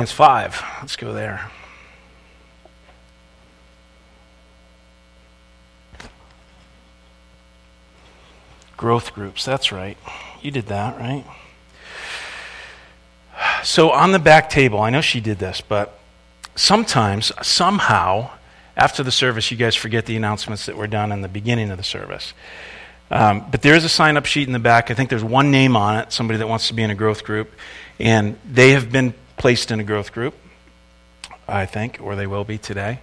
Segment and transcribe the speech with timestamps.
[0.00, 0.64] Philippians 5.
[0.80, 1.50] Let's go there.
[8.78, 9.98] Growth groups, that's right.
[10.40, 11.26] You did that, right?
[13.62, 15.98] So on the back table, I know she did this, but
[16.56, 18.30] sometimes, somehow,
[18.78, 21.76] after the service, you guys forget the announcements that were done in the beginning of
[21.76, 22.32] the service.
[23.10, 24.90] Um, but there is a sign up sheet in the back.
[24.90, 27.22] I think there's one name on it, somebody that wants to be in a growth
[27.22, 27.50] group.
[27.98, 30.34] And they have been placed in a growth group,
[31.48, 33.00] I think, or they will be today.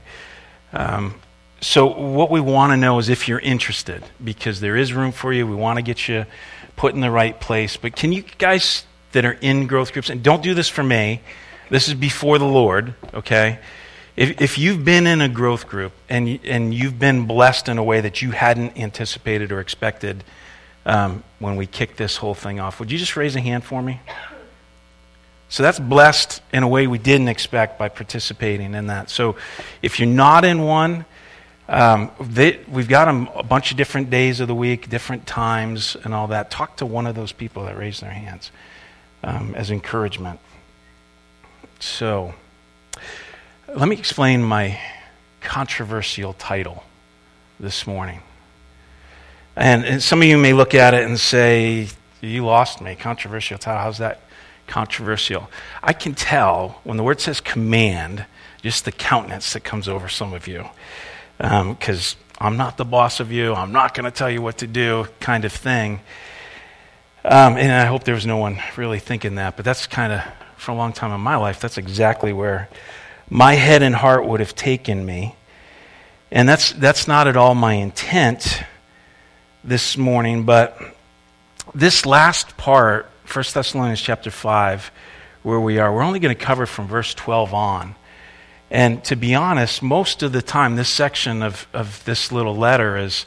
[0.72, 1.16] Um,
[1.62, 5.34] so, what we want to know is if you're interested, because there is room for
[5.34, 5.48] you.
[5.48, 6.28] We want to get you
[6.76, 7.76] put in the right place.
[7.76, 11.22] But can you guys that are in growth groups, and don't do this for me,
[11.72, 13.58] this is before the Lord, okay?
[14.16, 17.84] If, if you've been in a growth group and, and you've been blessed in a
[17.84, 20.24] way that you hadn't anticipated or expected
[20.86, 23.82] um, when we kicked this whole thing off, would you just raise a hand for
[23.82, 24.02] me?
[25.50, 29.10] So that's blessed in a way we didn't expect by participating in that.
[29.10, 29.38] So
[29.82, 31.06] if you're not in one,
[31.70, 35.96] um, they, we've got them a bunch of different days of the week, different times,
[36.04, 36.52] and all that.
[36.52, 38.52] Talk to one of those people that raised their hands
[39.24, 40.40] um, as encouragement.
[41.80, 42.34] So.
[43.76, 44.80] Let me explain my
[45.42, 46.86] controversial title
[47.60, 48.22] this morning.
[49.58, 51.90] And, and, some of you may look at it and say,
[52.22, 52.96] You lost me.
[52.96, 53.82] Controversial title.
[53.82, 54.22] How's that
[54.68, 55.50] controversial?
[55.82, 58.26] I can tell when the word says command,
[58.62, 60.66] just the countenance that comes over some of you.
[61.38, 64.60] Because um, I'm not the boss of you, I'm not going to tell you what
[64.60, 66.02] to do, kind of thing.
[67.24, 70.22] Um, and I hope there was no one really thinking that, but that's kind of,
[70.56, 72.70] for a long time in my life, that's exactly where
[73.30, 75.36] my head and heart would have taken me.
[76.32, 78.64] And that's, that's not at all my intent
[79.64, 80.78] this morning, but
[81.76, 84.90] this last part, 1 Thessalonians chapter 5,
[85.44, 87.96] where we are, we're only going to cover from verse 12 on.
[88.72, 92.96] And to be honest, most of the time, this section of, of this little letter
[92.98, 93.26] is,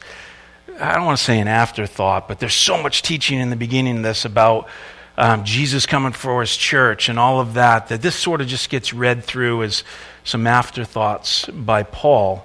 [0.79, 3.97] I don't want to say an afterthought, but there's so much teaching in the beginning
[3.97, 4.69] of this about
[5.17, 8.71] um, Jesus coming for his church and all of that, that this sort of just
[8.71, 9.83] gets read through as
[10.23, 12.43] some afterthoughts by Paul.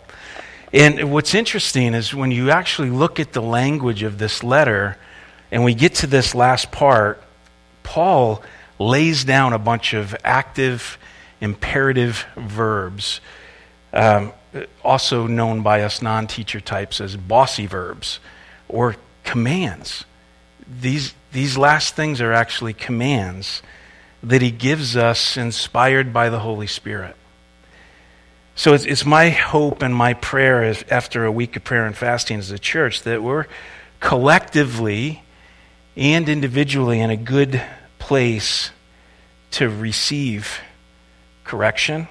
[0.75, 4.99] And what's interesting is when you actually look at the language of this letter
[5.51, 7.23] and we get to this last part,
[7.87, 8.43] Paul
[8.79, 10.99] lays down a bunch of active,
[11.41, 13.21] imperative verbs,
[13.93, 14.33] um,
[14.83, 18.19] also known by us non teacher types as bossy verbs
[18.69, 20.05] or commands.
[20.81, 23.63] These, these last things are actually commands
[24.23, 27.15] that he gives us inspired by the Holy Spirit.
[28.57, 32.41] So it's, it's my hope and my prayer after a week of prayer and fasting
[32.41, 33.47] as a church that we're
[34.01, 35.23] collectively
[35.97, 37.63] and individually in a good
[37.99, 38.71] place
[39.53, 40.61] to receive
[41.45, 42.09] correction,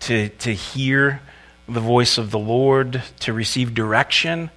[0.00, 1.20] to, to hear
[1.68, 4.50] the voice of the Lord, to receive direction.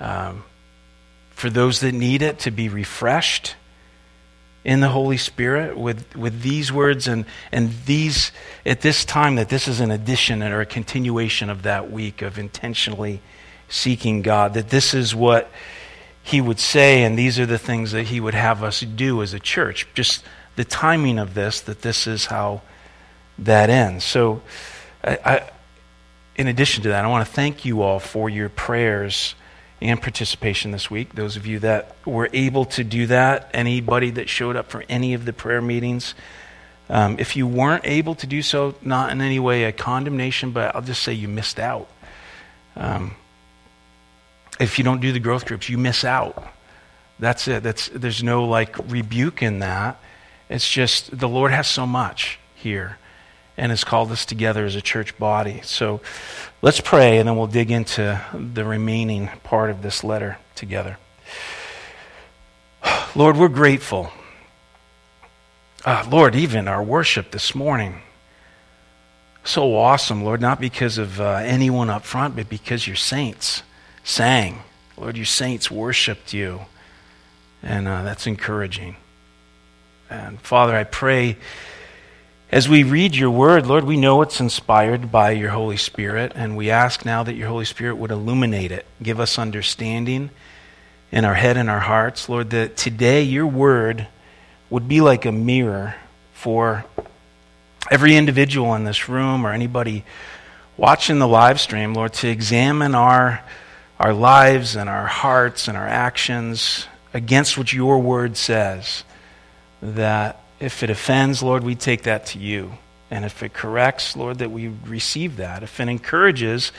[0.00, 0.44] Um,
[1.30, 3.56] for those that need it to be refreshed
[4.64, 8.32] in the Holy Spirit with, with these words and, and these
[8.64, 12.38] at this time that this is an addition or a continuation of that week of
[12.38, 13.20] intentionally
[13.68, 15.50] seeking God, that this is what
[16.24, 19.34] he would say and these are the things that he would have us do as
[19.34, 19.86] a church.
[19.94, 20.24] Just
[20.56, 22.62] the timing of this, that this is how
[23.38, 24.04] that ends.
[24.04, 24.40] So,
[25.04, 25.50] I, I,
[26.36, 29.34] in addition to that, I want to thank you all for your prayers
[29.82, 31.14] and participation this week.
[31.14, 35.12] Those of you that were able to do that, anybody that showed up for any
[35.12, 36.14] of the prayer meetings.
[36.88, 40.74] Um, if you weren't able to do so, not in any way a condemnation, but
[40.74, 41.88] I'll just say you missed out.
[42.76, 43.14] Um,
[44.60, 46.46] if you don't do the growth groups, you miss out.
[47.18, 47.62] That's it.
[47.62, 50.00] That's, there's no like rebuke in that.
[50.48, 52.98] It's just the Lord has so much here
[53.56, 55.60] and has called us together as a church body.
[55.62, 56.00] So
[56.60, 60.98] let's pray, and then we'll dig into the remaining part of this letter together.
[63.14, 64.10] Lord, we're grateful.
[65.84, 68.00] Uh, Lord, even our worship this morning.
[69.44, 73.62] So awesome, Lord, not because of uh, anyone up front, but because you're saints
[74.04, 74.62] sang.
[74.96, 76.60] Lord, your saints worshiped you.
[77.62, 78.96] And uh, that's encouraging.
[80.08, 81.38] And Father, I pray
[82.54, 86.56] as we read your word, Lord, we know it's inspired by your Holy Spirit, and
[86.56, 90.30] we ask now that your Holy Spirit would illuminate it, give us understanding
[91.10, 92.28] in our head and our hearts.
[92.28, 94.06] Lord, that today your word
[94.70, 95.96] would be like a mirror
[96.32, 96.84] for
[97.90, 100.04] every individual in this room or anybody
[100.76, 103.42] watching the live stream, Lord, to examine our,
[103.98, 109.04] our lives and our hearts and our actions against what your word says.
[109.82, 112.72] That If it offends, Lord, we take that to you.
[113.10, 115.62] And if it corrects, Lord, that we receive that.
[115.62, 116.72] If it encourages,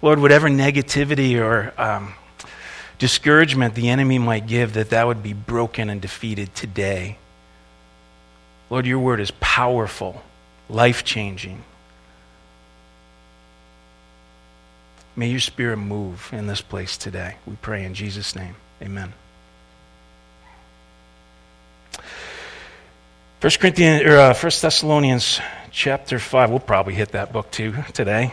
[0.00, 2.14] Lord, whatever negativity or um,
[2.98, 7.18] discouragement the enemy might give, that that would be broken and defeated today.
[8.70, 10.22] Lord, your word is powerful,
[10.68, 11.62] life changing.
[15.14, 17.36] May your spirit move in this place today.
[17.46, 18.56] We pray in Jesus' name.
[18.80, 19.12] Amen.
[23.42, 26.50] 1 Corinthians or uh, 1 Thessalonians chapter 5.
[26.50, 28.32] We'll probably hit that book too today.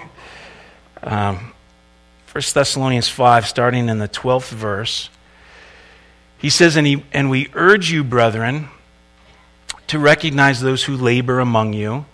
[1.04, 1.54] Um,
[2.32, 5.10] 1 Thessalonians 5, starting in the 12th verse.
[6.38, 8.70] He says, and, he, and we urge you, brethren,
[9.88, 12.06] to recognize those who labor among you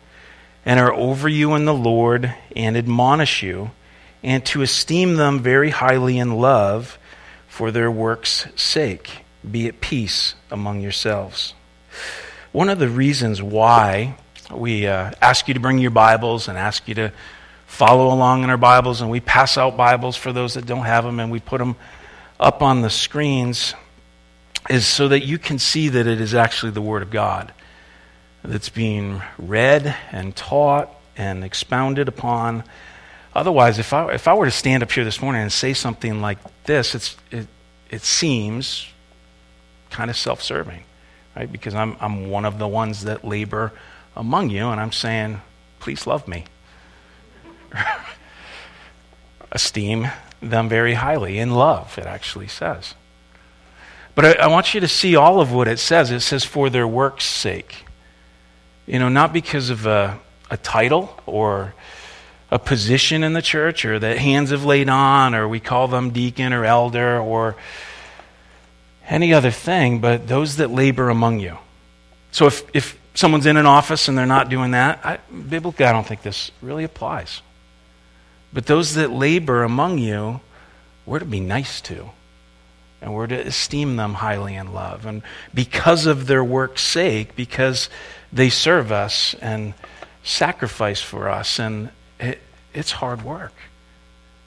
[0.66, 3.72] and are over you in the Lord and admonish you,
[4.25, 6.98] and to esteem them very highly in love
[7.48, 9.24] for their work's sake.
[9.50, 11.54] Be at peace among yourselves.
[12.51, 14.18] One of the reasons why
[14.51, 17.12] we uh, ask you to bring your Bibles and ask you to
[17.68, 21.04] follow along in our Bibles, and we pass out Bibles for those that don't have
[21.04, 21.75] them, and we put them
[22.39, 23.75] up on the screens,
[24.71, 27.54] is so that you can see that it is actually the Word of God
[28.44, 32.63] that's being read and taught and expounded upon.
[33.36, 36.22] Otherwise, if I, if I were to stand up here this morning and say something
[36.22, 37.48] like this, it's, it,
[37.90, 38.88] it seems
[39.90, 40.84] kind of self serving,
[41.36, 41.52] right?
[41.52, 43.74] Because I'm, I'm one of the ones that labor
[44.16, 45.42] among you, and I'm saying,
[45.80, 46.46] please love me.
[49.52, 50.08] Esteem
[50.42, 52.94] them very highly in love, it actually says.
[54.14, 56.10] But I, I, want you to see all of what it says.
[56.10, 57.86] It says, for their work's sake.
[58.88, 61.74] You know, not because of a, a title or
[62.56, 66.12] a position in the church or that hands have laid on or we call them
[66.12, 67.57] deacon or elder or
[69.10, 71.57] any other thing, but those that labor among you.
[72.31, 75.92] So if, if someone's in an office and they're not doing that, I, biblically, I
[75.92, 77.42] don't think this really applies.
[78.54, 80.40] But those that labor among you,
[81.06, 82.10] we're to be nice to.
[83.02, 85.06] And we're to esteem them highly in love.
[85.06, 85.24] And
[85.54, 87.90] because of their work's sake, because
[88.31, 89.74] they serve us and
[90.24, 91.90] sacrifice for us, and
[92.75, 93.54] it's hard work.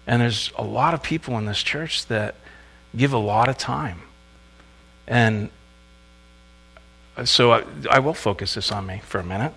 [0.07, 2.35] And there's a lot of people in this church that
[2.97, 4.01] give a lot of time.
[5.07, 5.51] And
[7.25, 9.53] so I, I will focus this on me for a minute.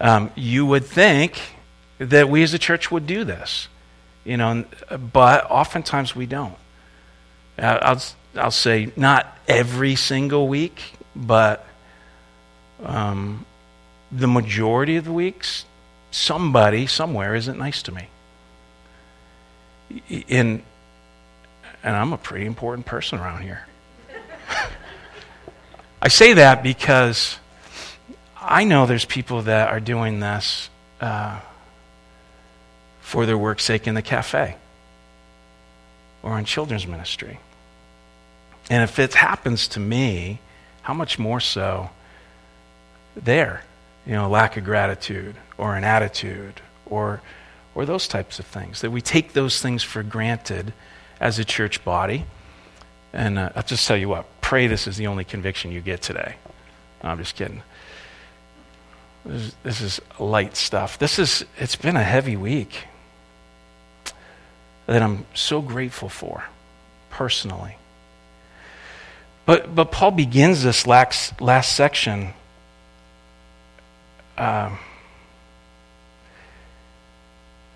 [0.00, 1.40] Um, you would think
[1.98, 3.68] that we as a church would do this
[4.24, 4.64] you know,
[5.12, 6.56] but oftentimes we don't.
[7.58, 8.00] I'll,
[8.36, 10.80] I'll say not every single week,
[11.16, 11.66] but
[12.82, 13.44] um,
[14.12, 15.64] the majority of the weeks,
[16.10, 18.08] somebody somewhere isn't nice to me.
[20.08, 20.62] In,
[21.82, 23.66] and I'm a pretty important person around here.
[26.02, 27.38] I say that because
[28.40, 30.70] I know there's people that are doing this
[31.00, 31.40] uh,
[33.00, 34.56] for their work's sake in the cafe
[36.22, 37.38] or in children's ministry.
[38.68, 40.38] And if it happens to me,
[40.82, 41.90] how much more so
[43.16, 43.64] there?
[44.06, 47.20] You know, lack of gratitude or an attitude or,
[47.74, 48.80] or those types of things.
[48.80, 50.72] That we take those things for granted
[51.20, 52.24] as a church body.
[53.12, 56.00] And uh, I'll just tell you what, pray this is the only conviction you get
[56.00, 56.36] today.
[57.02, 57.62] No, I'm just kidding.
[59.24, 60.98] This is, this is light stuff.
[60.98, 62.84] This is, it's been a heavy week
[64.86, 66.44] that I'm so grateful for
[67.10, 67.76] personally.
[69.46, 72.34] But, but Paul begins this last, last section
[74.40, 74.78] um,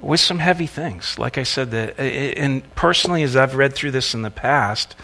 [0.00, 1.18] with some heavy things.
[1.18, 4.96] Like I said, that, and personally, as I've read through this in the past,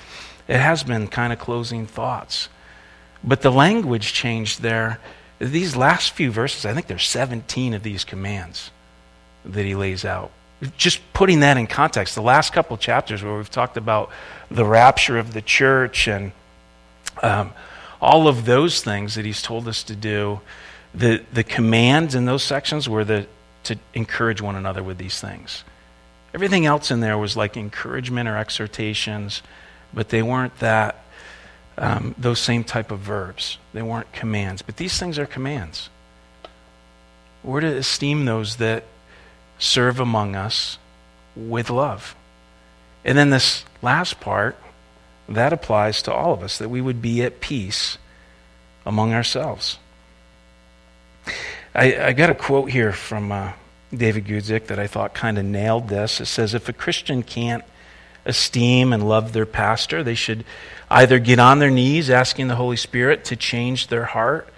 [0.49, 2.49] it has been kind of closing thoughts.
[3.23, 4.99] But the language changed there.
[5.39, 8.71] These last few verses, I think there's 17 of these commands
[9.45, 10.31] that he lays out
[10.77, 14.11] just putting that in context, the last couple chapters where we've talked about
[14.51, 16.33] the rapture of the church and
[17.23, 17.53] um,
[18.01, 20.41] all of those things that he's told us to do,
[20.95, 23.27] the, the commands in those sections were the,
[23.65, 25.65] to encourage one another with these things.
[26.35, 29.43] Everything else in there was like encouragement or exhortations,
[29.93, 31.05] but they weren't that,
[31.77, 33.59] um, those same type of verbs.
[33.73, 34.63] They weren't commands.
[34.63, 35.89] But these things are commands.
[37.43, 38.85] We're to esteem those that
[39.59, 40.79] serve among us
[41.35, 42.15] with love.
[43.05, 44.57] And then this last part,
[45.29, 47.99] that applies to all of us, that we would be at peace
[48.85, 49.79] among ourselves.
[51.75, 53.53] I, I got a quote here from uh,
[53.95, 56.21] David Guzik that I thought kind of nailed this.
[56.21, 57.65] It says, If a Christian can't
[58.25, 60.45] esteem and love their pastor, they should
[60.91, 64.49] either get on their knees asking the Holy Spirit to change their heart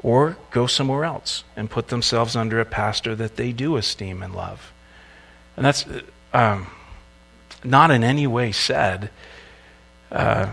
[0.00, 4.34] or go somewhere else and put themselves under a pastor that they do esteem and
[4.34, 4.72] love.
[5.56, 5.86] And that's
[6.32, 6.68] um,
[7.64, 9.10] not in any way said
[10.12, 10.52] uh,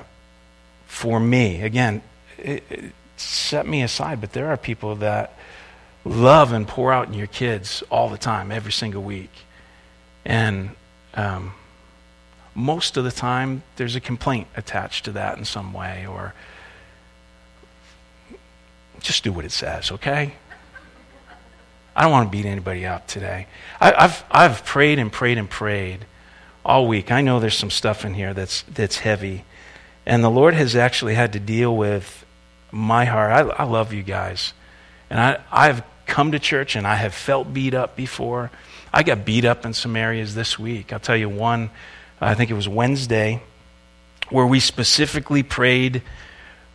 [0.88, 1.62] for me.
[1.62, 2.02] Again,
[2.38, 5.38] it, it set me aside, but there are people that
[6.06, 9.32] love and pour out in your kids all the time, every single week.
[10.24, 10.70] And
[11.16, 11.54] um,
[12.54, 16.34] most of the time, there's a complaint attached to that in some way, or
[19.02, 20.34] just do what it says, okay?
[21.96, 23.48] I don't want to beat anybody up today.
[23.80, 26.06] I, have I've prayed and prayed and prayed
[26.64, 27.12] all week.
[27.12, 29.46] I know there's some stuff in here that's, that's heavy.
[30.06, 32.26] And the Lord has actually had to deal with
[32.72, 33.32] my heart.
[33.32, 34.54] I, I love you guys.
[35.10, 35.84] And I, I've
[36.16, 38.50] come to church and I have felt beat up before.
[38.94, 40.94] I got beat up in some areas this week.
[40.94, 41.72] I'll tell you one,
[42.22, 43.44] I think it was Wednesday,
[44.30, 46.02] where we specifically prayed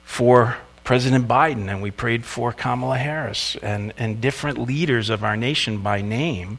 [0.05, 5.39] for President Biden and we prayed for Kamala Harris and, and different leaders of our
[5.39, 6.59] nation by name.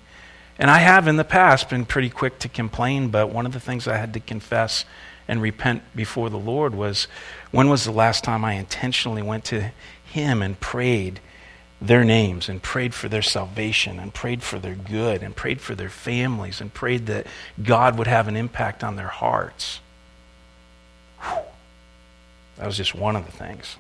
[0.58, 3.60] And I have in the past been pretty quick to complain, but one of the
[3.60, 4.86] things I had to confess
[5.28, 7.08] and repent before the Lord was
[7.52, 9.72] when was the last time I intentionally went to
[10.04, 11.20] Him and prayed
[11.82, 15.74] their names and prayed for their salvation and prayed for their good and prayed for
[15.74, 17.26] their families and prayed that
[17.62, 19.80] God would have an impact on their hearts?
[21.22, 21.40] Whew.
[22.58, 23.78] That was just one of the things.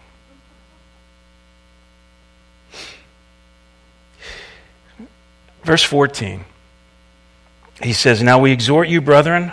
[5.64, 6.44] Verse 14,
[7.84, 9.52] he says, Now we exhort you, brethren,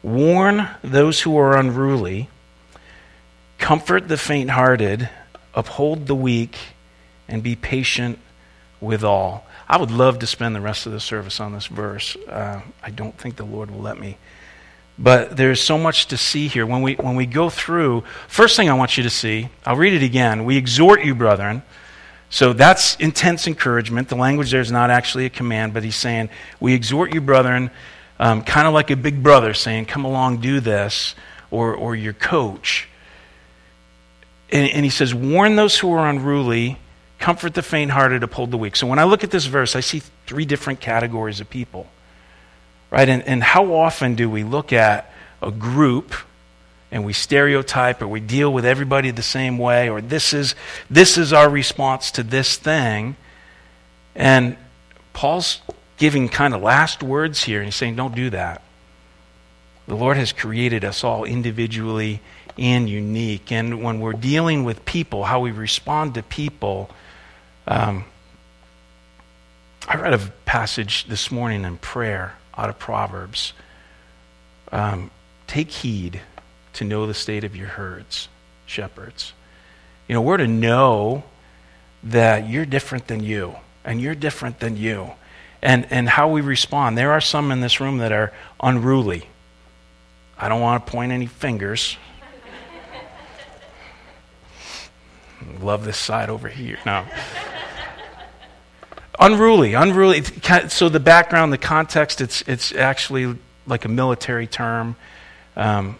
[0.00, 2.28] warn those who are unruly,
[3.58, 5.08] comfort the faint hearted,
[5.52, 6.56] uphold the weak,
[7.28, 8.18] and be patient
[8.80, 9.46] with all.
[9.68, 12.16] I would love to spend the rest of the service on this verse.
[12.28, 14.18] Uh, I don't think the Lord will let me.
[14.98, 16.66] But there's so much to see here.
[16.66, 19.92] When we, when we go through, first thing I want you to see, I'll read
[19.92, 20.44] it again.
[20.44, 21.62] We exhort you, brethren.
[22.30, 24.08] So that's intense encouragement.
[24.08, 27.70] The language there is not actually a command, but he's saying, We exhort you, brethren,
[28.18, 31.14] um, kind of like a big brother saying, Come along, do this,
[31.50, 32.88] or, or your coach.
[34.50, 36.78] And, and he says, Warn those who are unruly,
[37.24, 38.76] comfort the faint hearted, uphold the weak.
[38.76, 41.86] So when I look at this verse, I see three different categories of people.
[42.90, 43.08] Right?
[43.08, 46.14] And, and how often do we look at a group
[46.92, 50.54] and we stereotype or we deal with everybody the same way or this is
[50.90, 53.16] this is our response to this thing
[54.14, 54.56] and
[55.12, 55.60] paul's
[55.96, 58.62] giving kind of last words here and he's saying don't do that
[59.88, 62.20] the lord has created us all individually
[62.58, 66.88] and unique and when we're dealing with people how we respond to people
[67.66, 68.04] um,
[69.88, 73.52] i read a passage this morning in prayer out of proverbs
[74.72, 75.10] um,
[75.46, 76.20] take heed
[76.74, 78.28] to know the state of your herds,
[78.66, 79.32] shepherds.
[80.08, 81.24] You know, we're to know
[82.02, 83.54] that you're different than you,
[83.84, 85.12] and you're different than you,
[85.62, 86.98] and, and how we respond.
[86.98, 89.28] There are some in this room that are unruly.
[90.36, 91.96] I don't want to point any fingers.
[95.60, 96.78] Love this side over here.
[96.84, 97.04] No.
[99.18, 100.22] Unruly, unruly.
[100.68, 104.96] So the background, the context, it's, it's actually like a military term.
[105.56, 105.96] Um,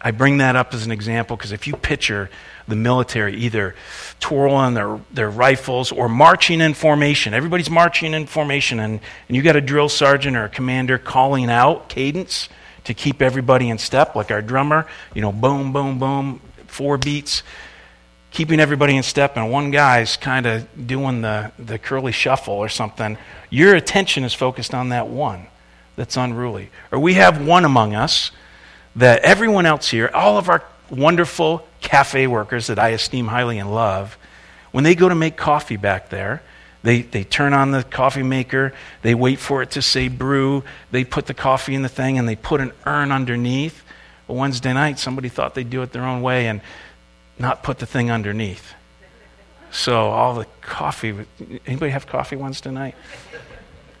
[0.00, 2.28] I bring that up as an example because if you picture
[2.68, 3.74] the military either
[4.20, 9.42] twirling their, their rifles or marching in formation, everybody's marching in formation, and, and you
[9.42, 12.48] got a drill sergeant or a commander calling out cadence
[12.84, 17.42] to keep everybody in step, like our drummer, you know, boom, boom, boom, four beats,
[18.34, 22.68] keeping everybody in step, and one guy's kind of doing the, the curly shuffle or
[22.68, 23.16] something.
[23.48, 25.46] Your attention is focused on that one
[25.94, 26.68] that's unruly.
[26.90, 28.32] Or we have one among us
[28.96, 33.72] that everyone else here, all of our wonderful cafe workers that I esteem highly and
[33.72, 34.18] love,
[34.72, 36.42] when they go to make coffee back there,
[36.82, 41.04] they, they turn on the coffee maker, they wait for it to say brew, they
[41.04, 43.84] put the coffee in the thing, and they put an urn underneath.
[44.26, 46.60] Well, Wednesday night, somebody thought they'd do it their own way and
[47.38, 48.74] not put the thing underneath.
[49.70, 51.14] So all the coffee,
[51.66, 52.94] anybody have coffee Wednesday tonight?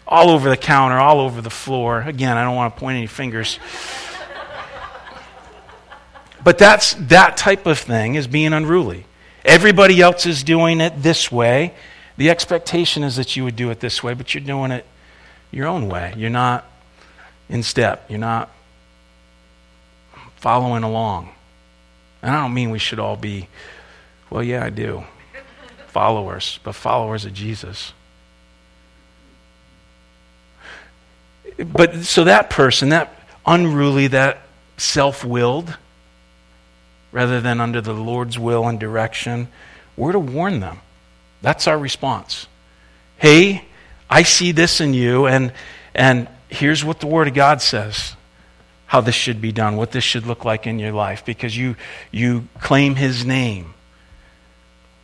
[0.06, 2.02] All over the counter, all over the floor.
[2.02, 3.58] Again, I don't want to point any fingers.
[6.44, 9.06] But that's that type of thing is being unruly.
[9.44, 11.74] Everybody else is doing it this way.
[12.16, 14.86] The expectation is that you would do it this way, but you're doing it
[15.50, 16.12] your own way.
[16.16, 16.70] You're not
[17.48, 18.06] in step.
[18.08, 18.50] You're not
[20.36, 21.30] following along.
[22.24, 23.48] And I don't mean we should all be,
[24.30, 25.04] well, yeah, I do.
[25.88, 27.92] followers, but followers of Jesus.
[31.58, 33.14] But so that person, that
[33.44, 34.38] unruly, that
[34.78, 35.76] self willed,
[37.12, 39.48] rather than under the Lord's will and direction,
[39.94, 40.78] we're to warn them.
[41.42, 42.46] That's our response.
[43.18, 43.66] Hey,
[44.08, 45.52] I see this in you, and,
[45.94, 48.16] and here's what the Word of God says
[48.94, 51.74] how this should be done, what this should look like in your life, because you,
[52.12, 53.74] you claim His name.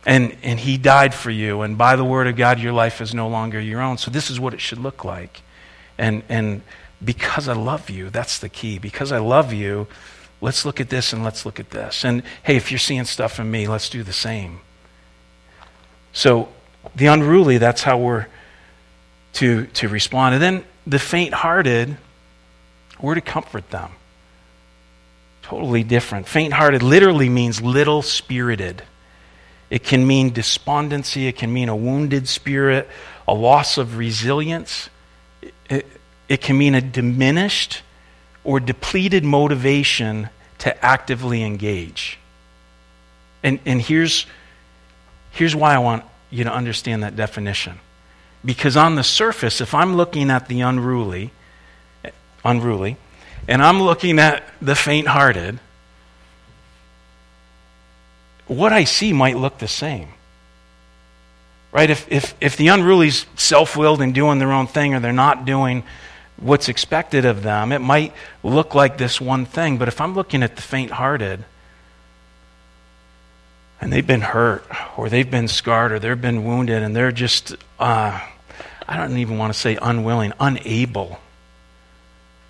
[0.05, 3.13] And, and He died for you, and by the Word of God, your life is
[3.13, 3.97] no longer your own.
[3.97, 5.41] So this is what it should look like.
[5.97, 6.61] And, and
[7.03, 8.79] because I love you, that's the key.
[8.79, 9.87] Because I love you,
[10.39, 12.05] let's look at this and let's look at this.
[12.05, 14.61] And hey, if you're seeing stuff in me, let's do the same.
[16.13, 16.47] So
[16.95, 18.27] the unruly, that's how we're
[19.33, 20.35] to, to respond.
[20.35, 21.97] And then the faint hearted,
[23.01, 23.91] we're to comfort them.
[25.41, 26.27] Totally different.
[26.27, 28.83] Faint hearted literally means little spirited.
[29.69, 32.87] It can mean despondency, it can mean a wounded spirit,
[33.27, 34.89] a loss of resilience.
[35.69, 35.87] It,
[36.27, 37.81] it can mean a diminished
[38.43, 40.29] or depleted motivation
[40.59, 42.19] to actively engage.
[43.43, 44.25] And, and here's,
[45.31, 47.79] here's why I want you to understand that definition.
[48.43, 51.31] Because on the surface, if I'm looking at the unruly,
[52.43, 52.97] unruly,
[53.47, 55.59] and I'm looking at the faint hearted,
[58.47, 60.09] what I see might look the same.
[61.71, 61.89] Right?
[61.89, 65.45] If, if, if the unruly's self willed and doing their own thing, or they're not
[65.45, 65.83] doing
[66.37, 69.77] what's expected of them, it might look like this one thing.
[69.77, 71.45] But if I'm looking at the faint hearted,
[73.79, 74.65] and they've been hurt,
[74.97, 78.19] or they've been scarred, or they've been wounded, and they're just, uh,
[78.87, 81.19] I don't even want to say unwilling, unable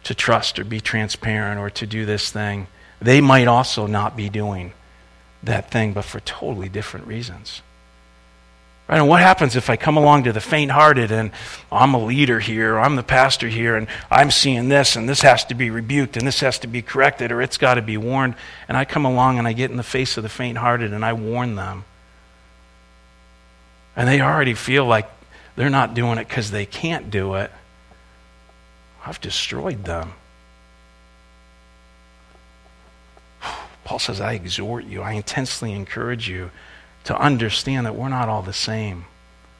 [0.03, 2.67] to trust or be transparent or to do this thing,
[3.01, 4.74] they might also not be doing
[5.43, 7.62] that thing, but for totally different reasons.
[8.88, 8.98] Right?
[8.98, 11.31] And what happens if I come along to the faint hearted and
[11.72, 15.46] I'm a leader here, I'm the pastor here, and I'm seeing this, and this has
[15.46, 18.36] to be rebuked, and this has to be corrected, or it's got to be warned,
[18.67, 21.05] and I come along and I get in the face of the faint hearted and
[21.05, 21.86] I warn them.
[23.96, 25.10] And they already feel like
[25.55, 27.51] they're not doing it because they can't do it.
[29.05, 30.13] I've destroyed them.
[33.83, 36.51] Paul says, I exhort you, I intensely encourage you
[37.05, 39.05] to understand that we're not all the same.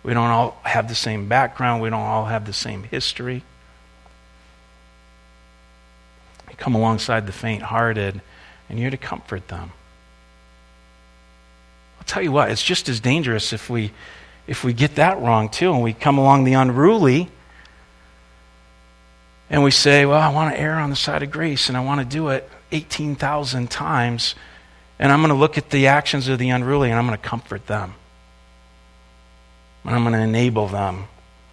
[0.04, 3.44] We don't all have the same background, we don't all have the same history.
[6.50, 8.22] You come alongside the faint hearted,
[8.70, 9.72] and you're to comfort them.
[12.00, 13.92] I'll tell you what, it's just as dangerous if we
[14.48, 17.30] if we get that wrong too, and we come along the unruly
[19.52, 21.82] and we say, Well, I want to err on the side of grace and I
[21.82, 24.34] want to do it 18,000 times,
[24.98, 27.24] and I'm going to look at the actions of the unruly and I'm going to
[27.24, 27.94] comfort them.
[29.84, 31.08] And I'm going to enable them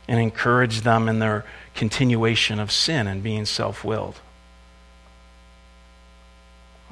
[0.06, 4.20] and encourage them in their continuation of sin and being self willed.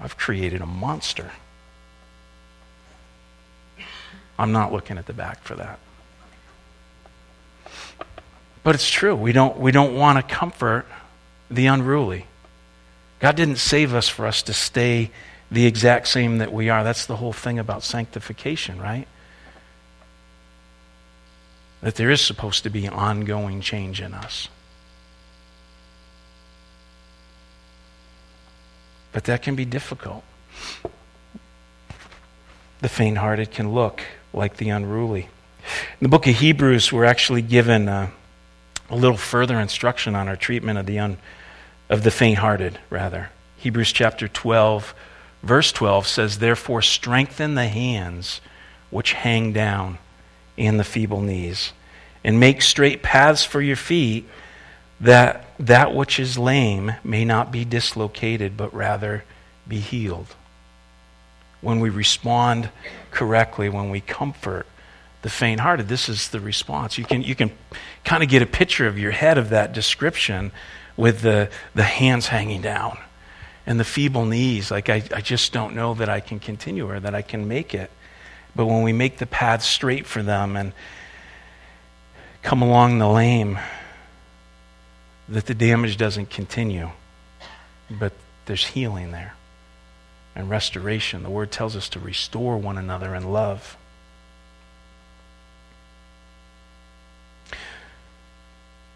[0.01, 1.31] I've created a monster.
[4.39, 5.79] I'm not looking at the back for that.
[8.63, 9.15] But it's true.
[9.15, 10.87] We don't, we don't want to comfort
[11.51, 12.27] the unruly.
[13.21, 15.11] God didn't save us for us to stay
[15.51, 16.85] the exact same that we are.
[16.85, 19.07] That's the whole thing about sanctification, right?
[21.81, 24.49] That there is supposed to be ongoing change in us.
[29.13, 30.25] But that can be difficult.
[32.81, 34.03] The faint hearted can look
[34.35, 35.29] like the unruly.
[36.01, 37.89] In the book of Hebrews, we're actually given.
[37.89, 38.11] Uh,
[38.91, 41.19] a little further instruction on our treatment of the, un,
[41.89, 43.31] of the faint hearted, rather.
[43.59, 44.95] Hebrews chapter 12,
[45.43, 48.41] verse 12 says, Therefore, strengthen the hands
[48.91, 49.99] which hang down
[50.59, 51.73] and the feeble knees,
[52.25, 54.27] and make straight paths for your feet,
[55.01, 59.25] that that which is lame may not be dislocated, but rather
[59.69, 60.35] be healed.
[61.61, 62.71] When we respond
[63.11, 64.67] correctly, when we comfort,
[65.23, 65.89] the faint hearted.
[65.89, 66.99] This is the response.
[66.99, 67.51] You can, you can
[68.05, 70.53] kind of get a picture of your head of that description
[70.97, 72.99] with the, the hands hanging down
[73.67, 74.71] and the feeble knees.
[74.71, 77.75] Like, I, I just don't know that I can continue or that I can make
[77.75, 77.91] it.
[78.55, 80.73] But when we make the path straight for them and
[82.43, 83.59] come along the lame,
[85.29, 86.91] that the damage doesn't continue,
[87.91, 88.13] but
[88.47, 89.35] there's healing there
[90.35, 91.23] and restoration.
[91.23, 93.77] The word tells us to restore one another in love.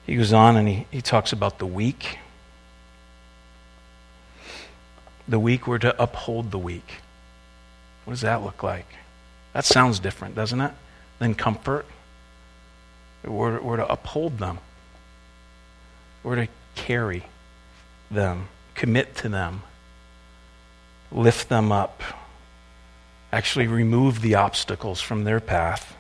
[0.07, 2.19] He goes on and he, he talks about the weak.
[5.29, 6.97] The weak were to uphold the weak.
[8.05, 8.87] What does that look like?
[9.53, 10.73] That sounds different, doesn't it?
[11.19, 11.87] Than comfort.
[13.25, 14.59] We're, we're to uphold them.
[16.23, 17.25] We're to carry
[18.11, 19.63] them, commit to them,
[21.13, 22.03] lift them up,
[23.33, 25.97] actually remove the obstacles from their path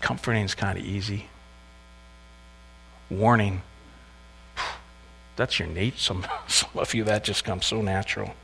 [0.00, 1.28] Comforting is kind of easy.
[3.10, 3.62] Warning.
[5.36, 5.98] That's your Nate.
[5.98, 8.34] Some, some of you, that just comes so natural.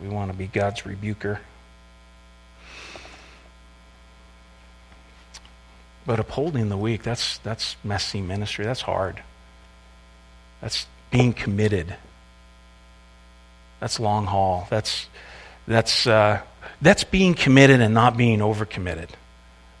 [0.00, 1.40] We want to be God's rebuker.
[6.06, 8.64] But upholding the weak, that's, that's messy ministry.
[8.64, 9.22] That's hard.
[10.60, 11.96] That's being committed.
[13.80, 14.66] That's long haul.
[14.70, 15.06] That's,
[15.66, 16.40] that's, uh,
[16.80, 19.10] that's being committed and not being overcommitted.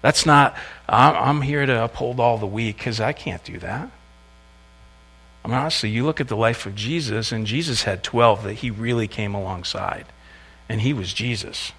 [0.00, 0.56] That's not,
[0.88, 3.90] I'm, here to uphold all the weak because I can't do that.
[5.44, 8.54] I mean, honestly, you look at the life of Jesus, and Jesus had 12 that
[8.54, 10.06] he really came alongside.
[10.68, 11.72] And he was Jesus.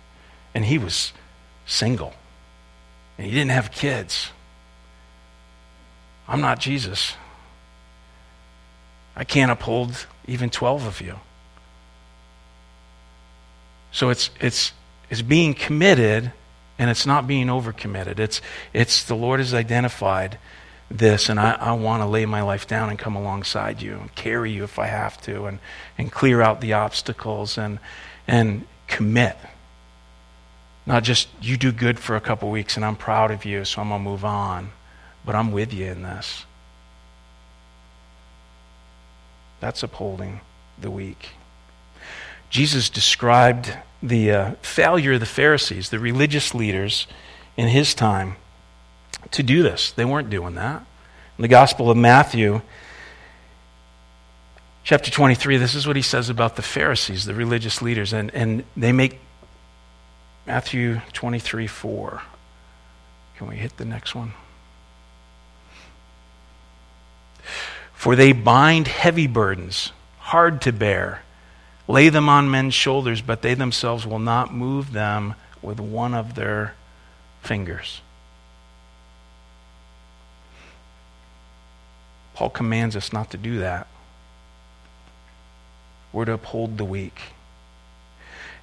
[0.54, 1.14] And he was
[1.66, 2.14] single.
[3.18, 4.32] And he didn't have kids.
[6.28, 7.14] I'm not Jesus.
[9.16, 11.20] I can't uphold even 12 of you.
[13.92, 14.74] So it's, it's,
[15.10, 16.32] it's being committed
[16.80, 18.20] and it's not being overcommitted.
[18.20, 18.42] It's,
[18.74, 20.40] it's the Lord has identified
[20.90, 24.16] this, and I, I want to lay my life down and come alongside you and
[24.16, 25.60] carry you if I have to and,
[25.98, 27.80] and clear out the obstacles and,
[28.28, 29.38] and commit.
[30.86, 33.82] Not just you do good for a couple weeks and I'm proud of you, so
[33.82, 34.72] I'm going to move on,
[35.26, 36.46] but I'm with you in this.
[39.60, 40.40] That's upholding
[40.80, 41.32] the weak.
[42.50, 47.08] Jesus described the uh, failure of the Pharisees, the religious leaders
[47.58, 48.36] in his time,
[49.32, 49.92] to do this.
[49.92, 50.86] They weren't doing that.
[51.38, 52.62] In the Gospel of Matthew,
[54.84, 58.64] chapter 23, this is what he says about the Pharisees, the religious leaders, and, and
[58.76, 59.20] they make
[60.48, 62.22] Matthew 23 4.
[63.38, 64.34] Can we hit the next one?
[67.94, 71.22] For they bind heavy burdens, hard to bear
[71.90, 76.36] Lay them on men's shoulders, but they themselves will not move them with one of
[76.36, 76.76] their
[77.42, 78.02] fingers.
[82.36, 83.88] Paul commands us not to do that.
[86.14, 87.20] We're to uphold the weak.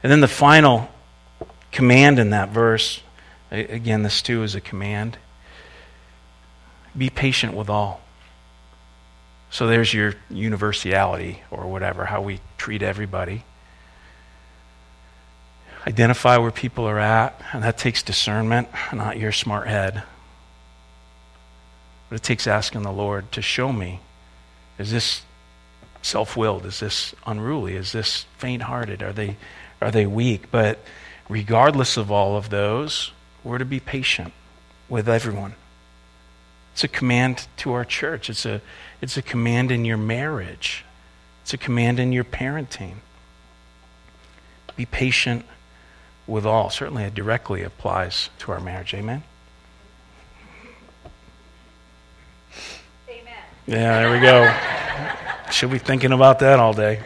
[0.05, 0.89] And then the final
[1.73, 3.03] command in that verse
[3.51, 5.19] again, this too is a command
[6.97, 8.01] be patient with all.
[9.57, 13.43] So there's your universality or whatever, how we treat everybody.
[15.87, 20.03] Identify where people are at, and that takes discernment, not your smart head.
[22.11, 24.01] But it takes asking the Lord to show me
[24.79, 25.23] is this
[26.03, 26.67] self willed?
[26.67, 27.77] Is this unruly?
[27.77, 29.03] Is this faint hearted?
[29.03, 29.39] Are they,
[29.81, 30.51] are they weak?
[30.51, 30.81] But
[31.31, 33.11] regardless of all of those,
[33.43, 34.35] we're to be patient
[34.91, 35.55] with everyone.
[36.77, 38.29] It's a command to our church.
[38.29, 38.61] It's a,
[39.01, 40.85] it's a command in your marriage.
[41.41, 42.97] It's a command in your parenting.
[44.77, 45.47] Be patient
[46.27, 46.69] with all.
[46.69, 48.93] Certainly, it directly applies to our marriage.
[48.93, 49.23] Amen?
[53.09, 53.25] Amen.
[53.67, 55.51] Yeah, there we go.
[55.51, 57.01] Should be thinking about that all day.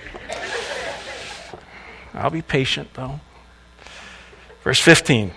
[2.12, 3.20] I'll be patient, though.
[4.64, 5.30] Verse 15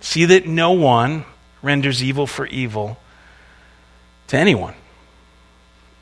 [0.00, 1.26] See that no one
[1.62, 2.98] renders evil for evil
[4.30, 4.74] to anyone.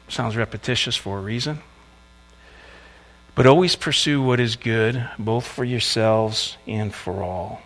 [0.09, 1.61] Sounds repetitious for a reason.
[3.35, 7.63] But always pursue what is good, both for yourselves and for all.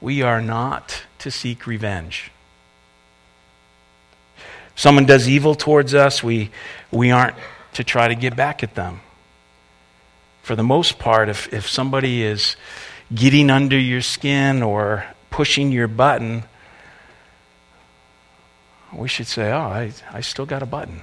[0.00, 2.30] We are not to seek revenge.
[4.76, 6.50] Someone does evil towards us, we,
[6.92, 7.36] we aren't
[7.74, 9.00] to try to get back at them.
[10.42, 12.56] For the most part, if, if somebody is
[13.12, 16.44] getting under your skin or pushing your button,
[18.94, 21.02] we should say, oh, I, I still got a button.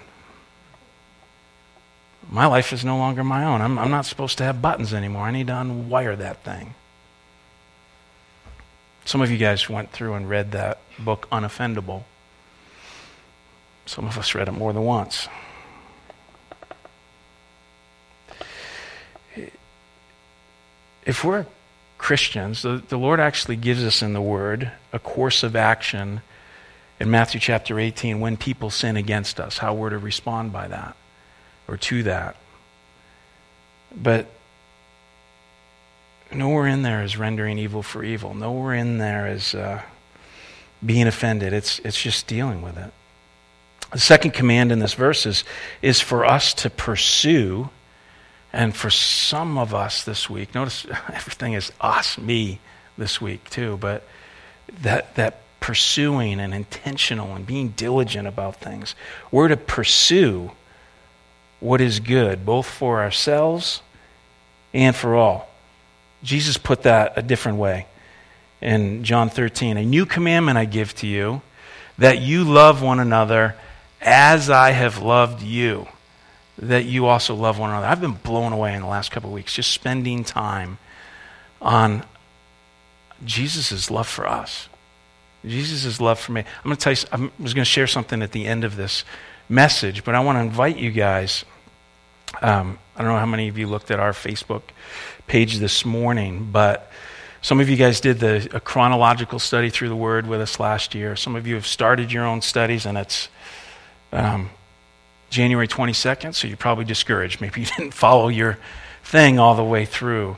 [2.30, 3.62] My life is no longer my own.
[3.62, 5.24] I'm, I'm not supposed to have buttons anymore.
[5.24, 6.76] I need to unwire that thing.
[9.06, 12.04] Some of you guys went through and read that book, Unoffendable.
[13.88, 15.28] Some of us read it more than once.
[21.04, 21.48] If we're
[21.98, 26.22] Christians, the, the Lord actually gives us in the Word a course of action
[27.00, 30.96] in Matthew chapter 18 when people sin against us, how we're to respond by that
[31.68, 32.36] or to that.
[33.96, 34.28] But
[36.32, 38.34] nowhere in there is rendering evil for evil.
[38.34, 39.82] Nowhere in there is uh,
[40.86, 41.54] being offended.
[41.54, 42.92] It's, it's just dealing with it.
[43.92, 45.44] The second command in this verse is,
[45.82, 47.70] is for us to pursue,
[48.54, 52.60] and for some of us this week, notice everything is us, me
[52.98, 54.04] this week too, but
[54.82, 58.96] that, that pursuing and intentional and being diligent about things.
[59.30, 60.50] We're to pursue
[61.60, 63.84] what is good, both for ourselves
[64.74, 65.48] and for all.
[66.24, 67.86] Jesus put that a different way.
[68.62, 69.78] in John 13.
[69.78, 71.42] A new commandment I give to you,
[71.98, 73.56] that you love one another
[74.02, 75.88] as I have loved you,
[76.58, 77.88] that you also love one another.
[77.88, 80.78] I've been blown away in the last couple of weeks just spending time
[81.62, 82.04] on
[83.26, 84.69] Jesus' love for us.
[85.46, 86.42] Jesus' love for me.
[86.42, 88.76] I'm going to tell you, I was going to share something at the end of
[88.76, 89.06] this
[89.48, 91.46] message, but I want to invite you guys.
[92.42, 94.62] Um, I don't know how many of you looked at our Facebook
[95.28, 96.92] page this morning, but
[97.42, 100.94] some of you guys did the, a chronological study through the Word with us last
[100.94, 101.16] year.
[101.16, 103.30] Some of you have started your own studies, and it's
[104.12, 104.50] um,
[105.30, 107.40] January 22nd, so you're probably discouraged.
[107.40, 108.58] Maybe you didn't follow your
[109.04, 110.38] thing all the way through.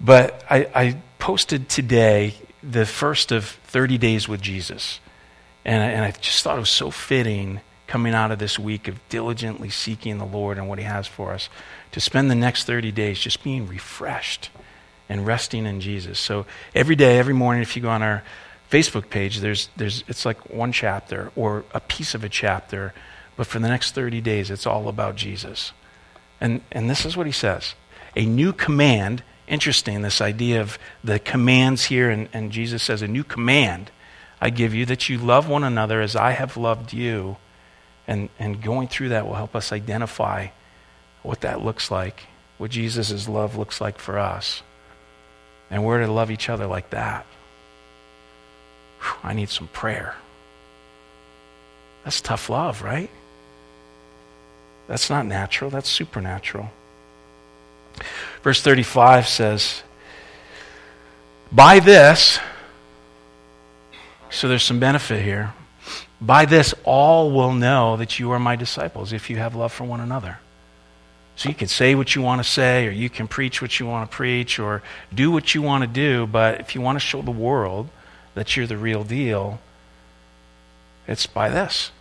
[0.00, 5.00] But I, I posted today the first of 30 days with Jesus.
[5.64, 8.96] And, and I just thought it was so fitting coming out of this week of
[9.08, 11.48] diligently seeking the Lord and what He has for us
[11.92, 14.50] to spend the next 30 days just being refreshed
[15.08, 16.18] and resting in Jesus.
[16.18, 18.22] So every day, every morning, if you go on our
[18.70, 22.94] Facebook page, there's, there's, it's like one chapter or a piece of a chapter,
[23.36, 25.72] but for the next 30 days, it's all about Jesus.
[26.40, 27.74] And, and this is what he says
[28.14, 33.08] A new command, interesting, this idea of the commands here, and, and Jesus says, A
[33.08, 33.90] new command
[34.40, 37.36] I give you that you love one another as I have loved you.
[38.06, 40.48] And, and going through that will help us identify
[41.22, 42.26] what that looks like,
[42.58, 44.62] what Jesus' love looks like for us.
[45.70, 47.26] And we're to love each other like that.
[49.00, 50.16] Whew, I need some prayer.
[52.04, 53.10] That's tough love, right?
[54.88, 56.70] That's not natural, that's supernatural.
[58.42, 59.82] Verse 35 says,
[61.52, 62.38] By this,
[64.30, 65.52] so there's some benefit here.
[66.20, 69.84] By this, all will know that you are my disciples if you have love for
[69.84, 70.38] one another.
[71.36, 73.86] So you can say what you want to say, or you can preach what you
[73.86, 74.82] want to preach, or
[75.14, 77.88] do what you want to do, but if you want to show the world
[78.34, 79.58] that you're the real deal,
[81.06, 81.92] it's by this.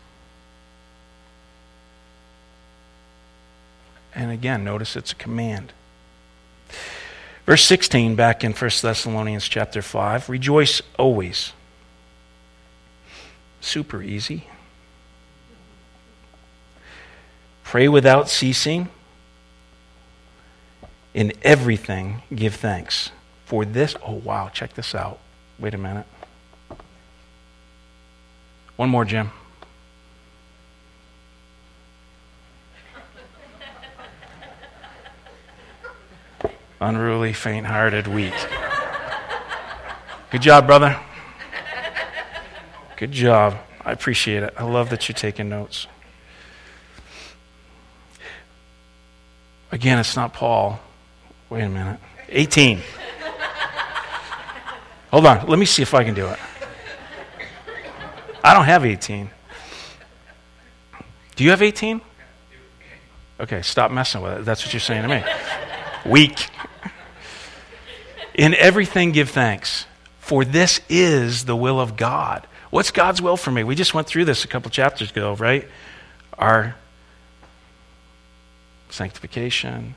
[4.14, 5.72] And again, notice it's a command.
[7.50, 11.52] Verse 16 back in 1 Thessalonians chapter 5, rejoice always.
[13.60, 14.46] Super easy.
[17.64, 18.90] Pray without ceasing.
[21.16, 23.10] In everything, give thanks.
[23.48, 25.18] For this, oh wow, check this out.
[25.58, 26.06] Wait a minute.
[28.76, 29.32] One more, Jim.
[36.82, 38.34] Unruly, faint hearted, weak.
[40.32, 41.00] Good job, brother.
[42.96, 43.58] Good job.
[43.84, 44.54] I appreciate it.
[44.58, 45.88] I love that you're taking notes.
[49.72, 50.80] Again, it's not Paul.
[51.50, 52.00] Wait a minute.
[52.30, 52.82] 18.
[55.12, 55.48] Hold on.
[55.48, 56.40] Let me see if I can do it.
[58.44, 59.30] I don't have 18.
[61.36, 62.02] Do you have 18?
[63.40, 64.46] Okay, stop messing with it.
[64.46, 65.24] That's what you're saying to me.
[66.06, 66.48] Weak.
[68.34, 69.86] In everything, give thanks,
[70.20, 72.48] for this is the will of God.
[72.70, 73.64] What's God's will for me?
[73.64, 75.68] We just went through this a couple chapters ago, right?
[76.38, 76.76] Our
[78.90, 79.96] sanctification,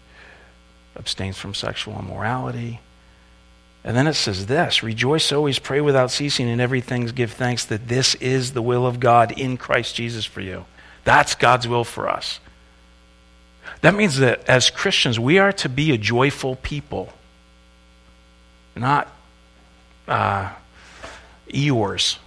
[0.97, 2.81] abstains from sexual immorality.
[3.85, 7.89] And then it says this Rejoice always, pray without ceasing, in everything give thanks that
[7.89, 10.65] this is the will of God in Christ Jesus for you.
[11.05, 12.39] That's God's will for us.
[13.83, 17.13] That means that as Christians, we are to be a joyful people,
[18.75, 19.09] not
[20.09, 20.51] uh,
[21.53, 22.19] Eeyores.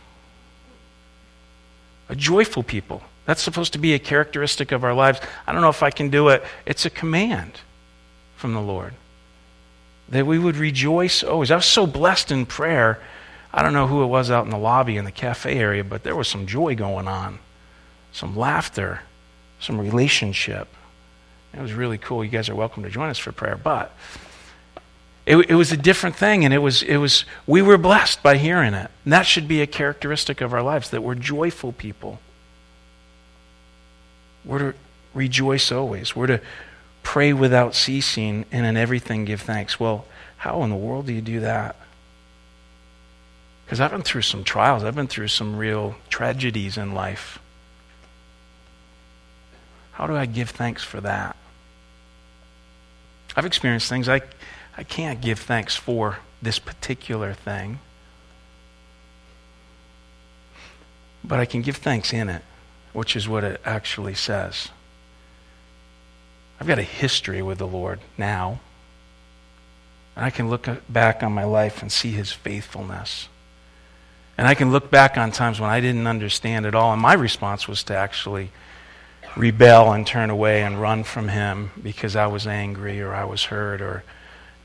[2.09, 3.01] A joyful people.
[3.25, 5.19] That's supposed to be a characteristic of our lives.
[5.47, 6.43] I don't know if I can do it.
[6.65, 7.61] It's a command
[8.35, 8.93] from the Lord.
[10.09, 11.49] That we would rejoice always.
[11.49, 13.01] I was so blessed in prayer.
[13.51, 16.03] I don't know who it was out in the lobby in the cafe area, but
[16.03, 17.39] there was some joy going on,
[18.11, 19.01] some laughter,
[19.59, 20.67] some relationship.
[21.55, 22.23] It was really cool.
[22.23, 23.55] You guys are welcome to join us for prayer.
[23.55, 23.95] But
[25.25, 28.37] it, it, was a different thing, and it was, it was, we were blessed by
[28.37, 28.91] hearing it.
[29.05, 32.19] And that should be a characteristic of our lives, that we're joyful people.
[34.43, 34.77] We're to
[35.13, 36.15] rejoice always.
[36.15, 36.41] We're to
[37.03, 39.79] pray without ceasing, and in everything give thanks.
[39.79, 40.05] Well,
[40.37, 41.77] how in the world do you do that?
[43.65, 47.39] Because I've been through some trials, I've been through some real tragedies in life.
[49.93, 51.37] How do I give thanks for that?
[53.35, 54.21] I've experienced things I,
[54.77, 57.79] I can't give thanks for this particular thing,
[61.23, 62.43] but I can give thanks in it
[62.95, 64.69] which is what it actually says.
[66.59, 68.61] I've got a history with the Lord now.
[70.15, 73.27] And I can look back on my life and see his faithfulness.
[74.37, 77.13] And I can look back on times when I didn't understand at all, and my
[77.13, 78.51] response was to actually
[79.35, 83.45] rebel and turn away and run from him because I was angry or I was
[83.45, 84.03] hurt or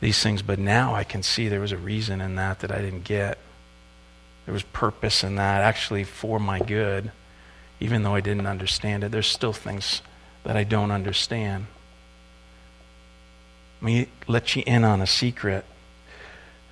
[0.00, 0.42] these things.
[0.42, 3.38] But now I can see there was a reason in that that I didn't get.
[4.46, 7.12] There was purpose in that, actually for my good.
[7.78, 10.02] Even though I didn't understand it, there's still things
[10.44, 11.66] that I don't understand.
[13.80, 15.64] Let me let you in on a secret.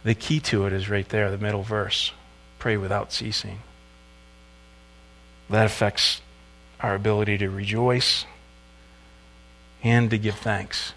[0.04, 2.12] The key to it is right there, the middle verse.
[2.58, 3.60] Pray without ceasing.
[5.48, 6.20] That affects
[6.80, 8.24] our ability to rejoice
[9.82, 10.92] and to give thanks.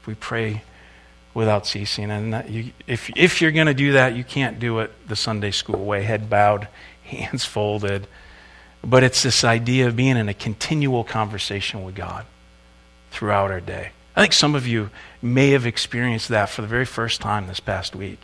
[0.00, 0.62] If we pray
[1.32, 4.92] without ceasing, and you, if, if you're going to do that, you can't do it
[5.08, 6.68] the Sunday school way, head bowed,
[7.04, 8.06] hands folded.
[8.82, 12.26] But it's this idea of being in a continual conversation with God
[13.10, 13.90] throughout our day.
[14.16, 14.90] I think some of you
[15.22, 18.20] may have experienced that for the very first time this past week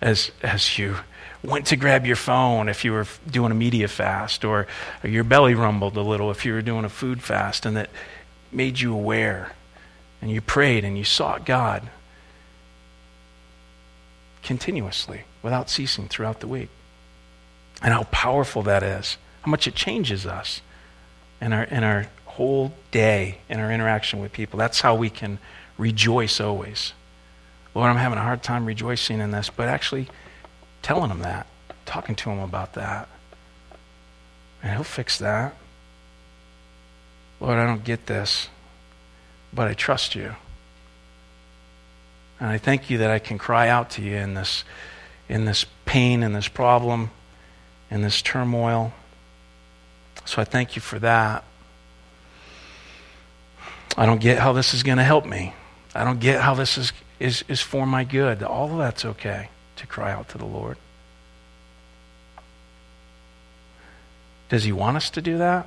[0.00, 0.96] as, as you
[1.42, 4.66] went to grab your phone if you were doing a media fast, or,
[5.04, 7.90] or your belly rumbled a little if you were doing a food fast, and that
[8.50, 9.52] made you aware.
[10.20, 11.90] And you prayed and you sought God
[14.42, 16.70] continuously without ceasing throughout the week.
[17.80, 20.60] And how powerful that is, how much it changes us
[21.40, 24.58] in our, in our whole day, in our interaction with people.
[24.58, 25.38] That's how we can
[25.76, 26.92] rejoice always.
[27.74, 30.08] Lord, I'm having a hard time rejoicing in this, but actually
[30.88, 31.46] telling him that,
[31.84, 33.10] talking to him about that.
[34.62, 35.54] And he'll fix that.
[37.40, 38.48] Lord, I don't get this,
[39.52, 40.34] but I trust you.
[42.40, 44.64] And I thank you that I can cry out to you in this,
[45.28, 47.10] in this pain, in this problem,
[47.90, 48.94] in this turmoil.
[50.24, 51.44] So I thank you for that.
[53.94, 55.52] I don't get how this is going to help me.
[55.94, 58.42] I don't get how this is, is, is for my good.
[58.42, 60.76] All of that's okay to cry out to the Lord.
[64.48, 65.66] Does he want us to do that?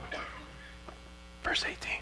[1.44, 2.02] Verse 18.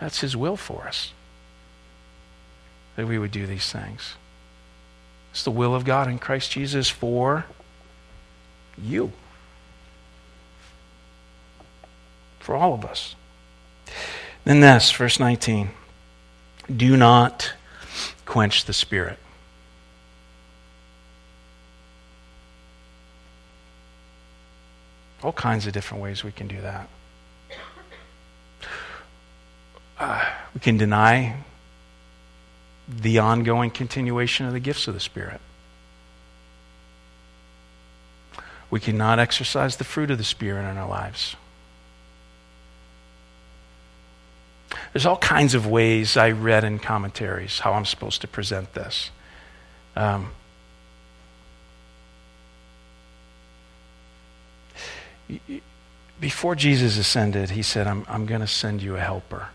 [0.00, 1.12] That's his will for us.
[2.96, 4.14] That we would do these things.
[5.30, 7.46] It's the will of God in Christ Jesus for
[8.76, 9.12] you.
[12.40, 13.14] For all of us.
[14.44, 15.70] Then this, verse 19.
[16.74, 17.52] Do not
[18.28, 19.18] quench the Spirit.
[25.22, 26.90] All kinds of different ways we can do that.
[29.98, 31.42] Uh, we can deny
[32.86, 35.40] the ongoing continuation of the gifts of the Spirit.
[38.70, 41.34] We cannot exercise the fruit of the Spirit in our lives.
[44.92, 49.10] There's all kinds of ways I read in commentaries how I'm supposed to present this.
[49.96, 50.30] Um,
[56.20, 59.48] before Jesus ascended, he said, I'm, I'm going to send you a helper,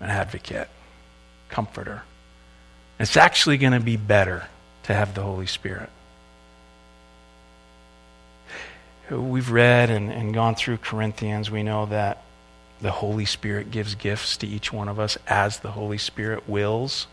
[0.00, 0.68] an advocate,
[1.48, 2.02] comforter.
[2.98, 4.46] It's actually going to be better
[4.84, 5.90] to have the Holy Spirit.
[9.10, 11.50] We've read and, and gone through Corinthians.
[11.50, 12.22] We know that
[12.82, 17.06] the Holy Spirit gives gifts to each one of us as the Holy Spirit wills.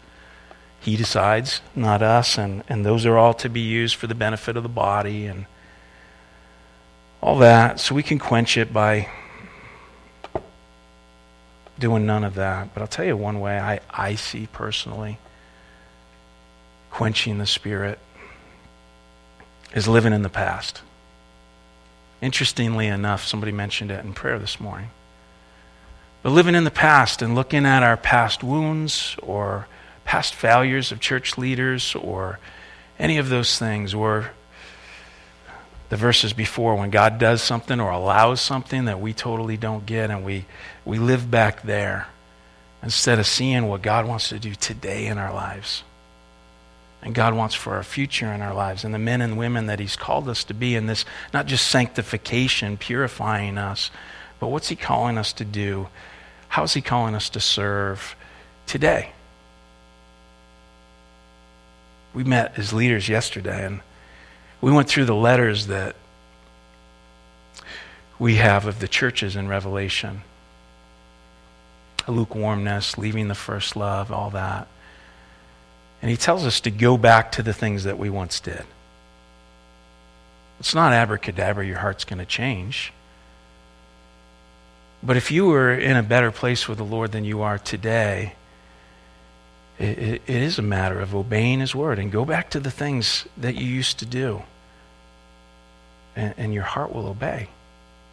[0.82, 2.38] He decides, not us.
[2.38, 5.45] And, and those are all to be used for the benefit of the body and
[7.21, 7.79] all that.
[7.79, 9.10] So we can quench it by
[11.77, 12.73] doing none of that.
[12.73, 15.19] But I'll tell you one way I, I see personally
[16.89, 17.99] quenching the Spirit
[19.75, 20.82] is living in the past.
[22.21, 24.89] Interestingly enough, somebody mentioned it in prayer this morning.
[26.21, 29.67] But living in the past and looking at our past wounds or
[30.03, 32.39] past failures of church leaders or
[32.97, 34.32] any of those things, or
[35.89, 40.12] the verses before when God does something or allows something that we totally don't get,
[40.12, 40.45] and we,
[40.86, 42.08] we live back there
[42.83, 45.83] instead of seeing what God wants to do today in our lives.
[47.02, 49.79] And God wants for our future in our lives, and the men and women that
[49.79, 53.89] He's called us to be in this, not just sanctification, purifying us,
[54.39, 55.87] but what's He calling us to do
[56.50, 58.15] How's He calling us to serve
[58.67, 59.13] today?
[62.13, 63.81] We met as leaders yesterday, and
[64.62, 65.95] we went through the letters that
[68.19, 70.23] we have of the churches in Revelation
[72.10, 74.67] lukewarmness, leaving the first love, all that.
[76.02, 78.63] And he tells us to go back to the things that we once did.
[80.60, 82.93] It's not abracadabra, your heart's going to change.
[85.02, 88.33] But if you were in a better place with the Lord than you are today,
[89.79, 92.71] It, it, it is a matter of obeying His word and go back to the
[92.71, 94.43] things that you used to do.
[96.15, 97.47] And, and your heart will obey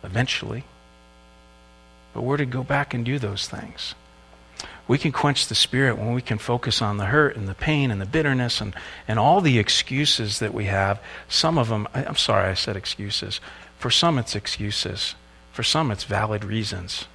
[0.05, 0.62] eventually.
[2.14, 3.97] But we're to go back and do those things.
[4.87, 7.91] We can quench the spirit when we can focus on the hurt and the pain
[7.91, 8.72] and the bitterness and,
[9.09, 11.01] and all the excuses that we have.
[11.28, 13.41] Some of them, I'm sorry I said excuses.
[13.78, 15.16] For some, it's excuses.
[15.57, 17.07] For some, it's valid reasons.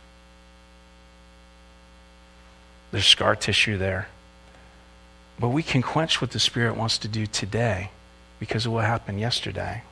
[2.92, 4.08] There's scar tissue there.
[5.40, 7.92] But we can quench what the Spirit wants to do today
[8.40, 9.84] because of what happened yesterday.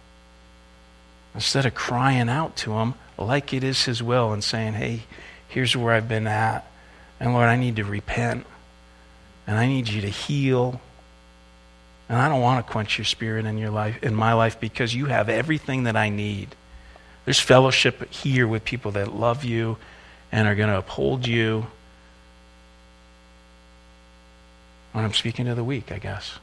[1.35, 5.03] Instead of crying out to Him like it is His will and saying, hey,
[5.47, 6.65] here's where I've been at.
[7.19, 8.47] And Lord, I need to repent.
[9.45, 10.81] And I need you to heal.
[12.09, 14.95] And I don't want to quench your spirit in your life in my life because
[14.95, 16.55] you have everything that I need.
[17.25, 19.77] There's fellowship here with people that love you
[20.31, 21.67] and are going to uphold you
[24.91, 26.39] When I'm speaking to the weak, I guess.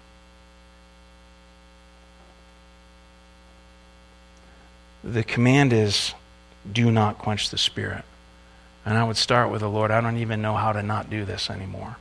[5.03, 6.15] The command is
[6.71, 8.05] do not quench the spirit.
[8.85, 11.25] And I would start with the Lord, I don't even know how to not do
[11.25, 11.97] this anymore.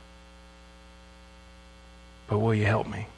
[2.28, 3.08] But will you help me?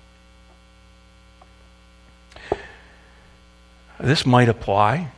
[4.01, 5.11] This might apply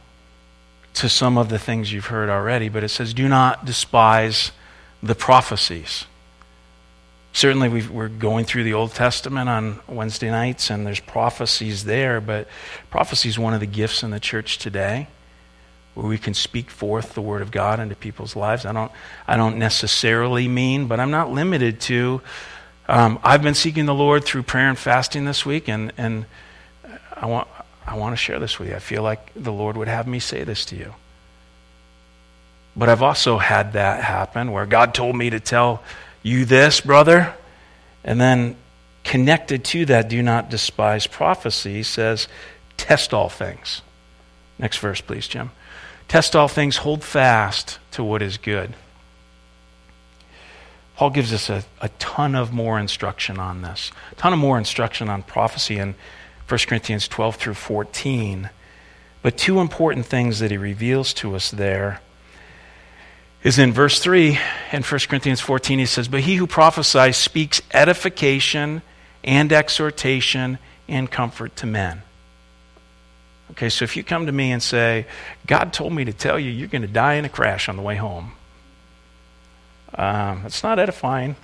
[0.95, 4.53] to some of the things you've heard already, but it says, do not despise
[5.03, 6.05] the prophecies.
[7.33, 12.21] Certainly, we are going through the Old Testament on Wednesday nights, and there's prophecies there,
[12.21, 12.49] but
[12.91, 15.07] prophecy is one of the gifts in the church today
[15.95, 18.65] where we can speak forth the Word of God into people's lives.
[18.65, 18.91] I don't,
[19.27, 22.21] I don't necessarily mean, but I'm not limited to.
[22.89, 26.27] Um, I've been seeking the Lord through prayer and fasting this week, and, and
[27.15, 27.49] I, want,
[27.87, 28.77] I want to share this with you.
[28.77, 30.95] I feel like the Lord would have me say this to you.
[32.77, 35.83] But I've also had that happen where God told me to tell
[36.23, 37.35] you this, brother.
[38.05, 38.57] And then
[39.05, 42.29] connected to that, do not despise prophecy, says,
[42.77, 43.83] test all things.
[44.59, 45.51] Next verse, please, Jim.
[46.09, 48.75] Test all things, hold fast to what is good.
[50.97, 54.59] Paul gives us a, a ton of more instruction on this, a ton of more
[54.59, 55.95] instruction on prophecy in
[56.51, 58.51] 1 Corinthians 12 through 14.
[59.23, 62.01] But two important things that he reveals to us there
[63.43, 64.39] is in verse 3
[64.73, 65.79] in 1 Corinthians 14.
[65.79, 68.83] He says, But he who prophesies speaks edification
[69.23, 72.03] and exhortation and comfort to men.
[73.53, 75.07] Okay, so if you come to me and say,
[75.47, 77.83] God told me to tell you you're going to die in a crash on the
[77.83, 78.33] way home,
[79.95, 81.35] um, it's not edifying.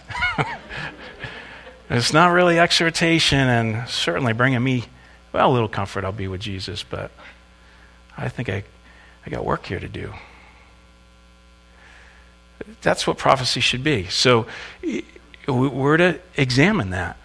[1.90, 4.84] it's not really exhortation and certainly bringing me,
[5.36, 6.02] well, a little comfort.
[6.02, 7.10] I'll be with Jesus, but
[8.16, 8.64] I think I,
[9.26, 10.14] I got work here to do.
[12.80, 14.06] That's what prophecy should be.
[14.06, 14.46] So
[15.46, 17.18] we're to examine that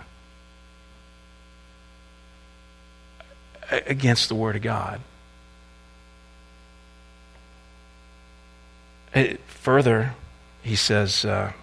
[3.71, 4.99] against the Word of God.
[9.47, 10.15] Further,
[10.63, 11.53] he says, uh,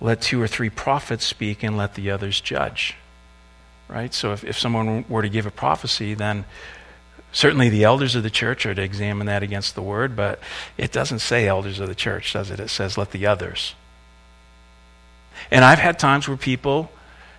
[0.00, 2.94] let two or three prophets speak and let the others judge.
[3.88, 4.12] Right?
[4.12, 6.44] So if, if someone were to give a prophecy, then
[7.30, 10.40] Certainly, the elders of the church are to examine that against the word, but
[10.78, 12.58] it doesn't say elders of the church, does it?
[12.58, 13.74] It says, let the others.
[15.50, 16.90] And I've had times where people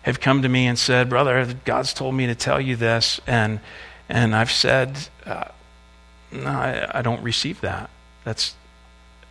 [0.03, 3.19] have come to me and said, Brother, God's told me to tell you this.
[3.25, 3.59] And,
[4.07, 5.45] and I've said, uh,
[6.31, 7.89] No, I, I don't receive that.
[8.23, 8.55] That's,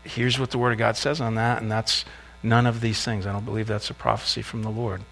[0.03, 2.05] here's what the Word of God says on that, and that's
[2.43, 3.27] none of these things.
[3.27, 5.03] I don't believe that's a prophecy from the Lord.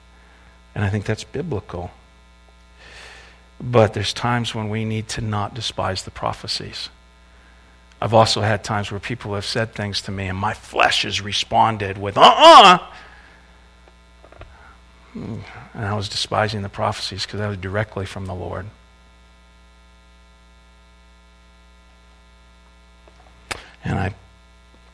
[0.76, 1.90] And I think that's biblical.
[3.58, 6.90] But there's times when we need to not despise the prophecies.
[7.98, 11.22] I've also had times where people have said things to me and my flesh has
[11.22, 12.78] responded with, uh uh-uh.
[15.14, 15.26] uh
[15.72, 18.66] And I was despising the prophecies because that was directly from the Lord.
[23.82, 24.14] And I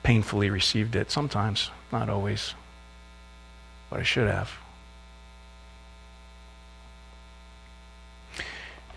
[0.04, 2.54] painfully received it sometimes, not always,
[3.90, 4.61] but I should have.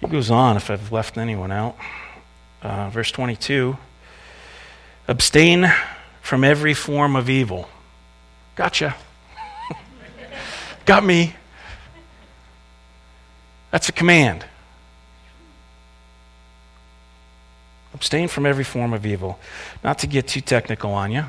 [0.02, 1.78] He goes on, if I've left anyone out.
[2.62, 3.78] Uh, verse 22
[5.08, 5.72] Abstain
[6.22, 7.70] from every form of evil.
[8.56, 8.96] Gotcha.
[10.86, 11.36] Got me.
[13.70, 14.46] That's a command.
[17.94, 19.40] Abstain from every form of evil.
[19.84, 21.26] Not to get too technical on you.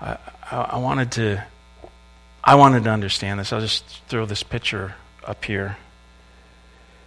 [0.00, 0.18] I,
[0.50, 1.44] I, I wanted to
[2.42, 3.52] I wanted to understand this.
[3.52, 4.94] I'll just throw this picture
[5.24, 5.76] up here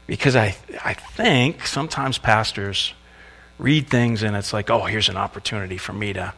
[0.08, 2.94] because I, I think sometimes pastors
[3.58, 6.34] read things and it's like, oh, here's an opportunity for me to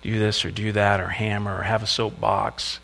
[0.00, 2.80] do this or do that or hammer or have a soapbox.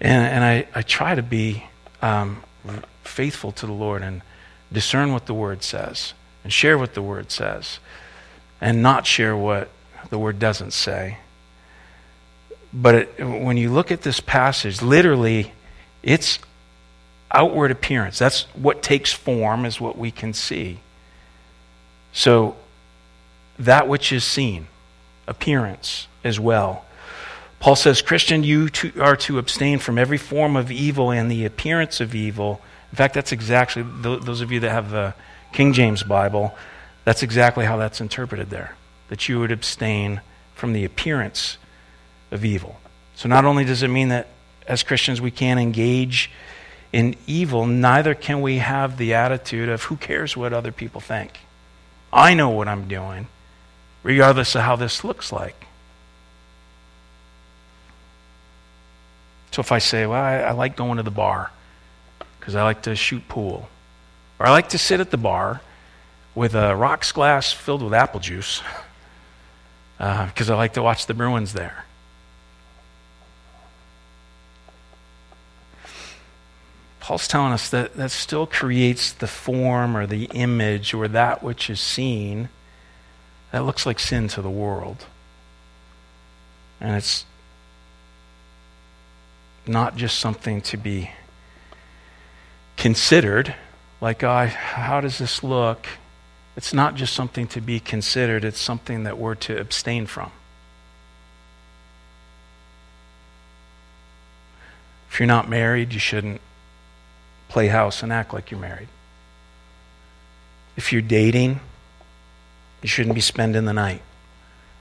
[0.00, 1.64] And, and I, I try to be
[2.02, 2.42] um,
[3.02, 4.22] faithful to the Lord and
[4.72, 7.78] discern what the Word says and share what the Word says
[8.60, 9.70] and not share what
[10.10, 11.18] the Word doesn't say.
[12.72, 15.52] But it, when you look at this passage, literally,
[16.02, 16.38] it's
[17.30, 18.18] outward appearance.
[18.18, 20.80] That's what takes form, is what we can see.
[22.12, 22.56] So,
[23.58, 24.68] that which is seen,
[25.26, 26.84] appearance as well.
[27.60, 28.68] Paul says, Christian, you
[29.00, 32.60] are to abstain from every form of evil and the appearance of evil.
[32.92, 35.14] In fact, that's exactly, those of you that have the
[35.52, 36.54] King James Bible,
[37.04, 38.76] that's exactly how that's interpreted there.
[39.08, 40.20] That you would abstain
[40.54, 41.58] from the appearance
[42.30, 42.80] of evil.
[43.16, 44.28] So not only does it mean that
[44.66, 46.30] as Christians we can't engage
[46.92, 51.38] in evil, neither can we have the attitude of who cares what other people think.
[52.12, 53.26] I know what I'm doing,
[54.02, 55.66] regardless of how this looks like.
[59.50, 61.50] So if I say, well, I, I like going to the bar
[62.38, 63.68] because I like to shoot pool,
[64.38, 65.60] or I like to sit at the bar
[66.34, 68.62] with a rocks glass filled with apple juice
[69.96, 71.84] because uh, I like to watch the Bruins there.
[77.08, 81.70] Paul's telling us that that still creates the form or the image or that which
[81.70, 82.50] is seen
[83.50, 85.06] that looks like sin to the world.
[86.82, 87.24] And it's
[89.66, 91.10] not just something to be
[92.76, 93.54] considered,
[94.02, 95.86] like, oh, how does this look?
[96.58, 100.30] It's not just something to be considered, it's something that we're to abstain from.
[105.10, 106.42] If you're not married, you shouldn't
[107.48, 108.88] play house and act like you're married.
[110.76, 111.60] If you're dating,
[112.82, 114.02] you shouldn't be spending the night.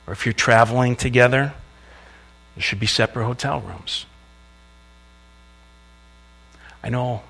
[0.06, 1.54] Or if you're traveling together,
[2.56, 4.06] there should be separate hotel rooms.
[6.84, 7.24] I know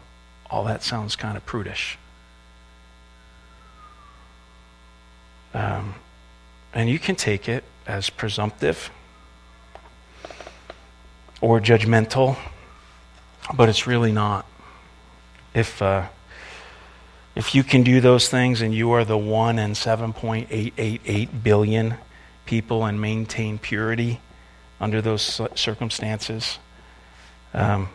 [0.49, 1.97] all that sounds kind of prudish.
[5.53, 5.95] Um,
[6.73, 8.91] and you can take it as presumptive
[11.41, 12.37] or judgmental,
[13.55, 14.45] but it's really not.
[15.57, 16.07] If, uh,
[17.35, 21.95] if you can do those things and you are the one in 7.888 billion
[22.45, 24.21] people and maintain purity
[24.79, 26.59] under those circumstances,
[27.55, 27.89] um,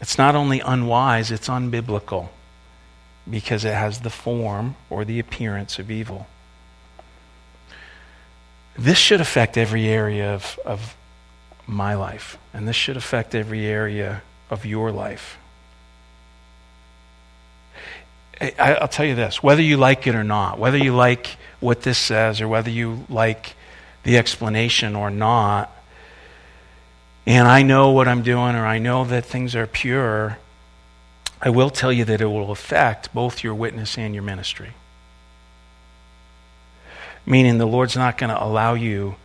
[0.00, 2.30] it's not only unwise, it's unbiblical
[3.30, 6.26] because it has the form or the appearance of evil.
[8.76, 10.96] This should affect every area of, of
[11.68, 15.38] my life, and this should affect every area of your life.
[18.40, 21.82] I, will tell you this whether you like it or not, whether you like what
[21.82, 23.54] this says or whether you like
[24.02, 25.74] the explanation or not,
[27.26, 30.38] and I know what I'm doing or I know that things are pure,
[31.40, 34.74] I will tell you that it will affect both your witness and your ministry.
[37.26, 39.16] Meaning the Lord's not going to allow you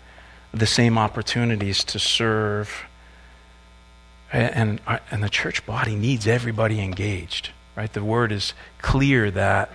[0.53, 2.85] the same opportunities to serve.
[4.33, 7.51] And, uh, and the church body needs everybody engaged,
[7.81, 7.93] right?
[7.93, 9.71] The word is clear that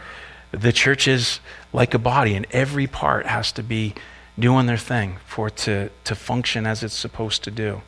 [0.53, 1.41] the church is
[1.73, 3.95] like a body, and every part has to be
[4.39, 7.83] doing their thing for it to, to function as it's supposed to do.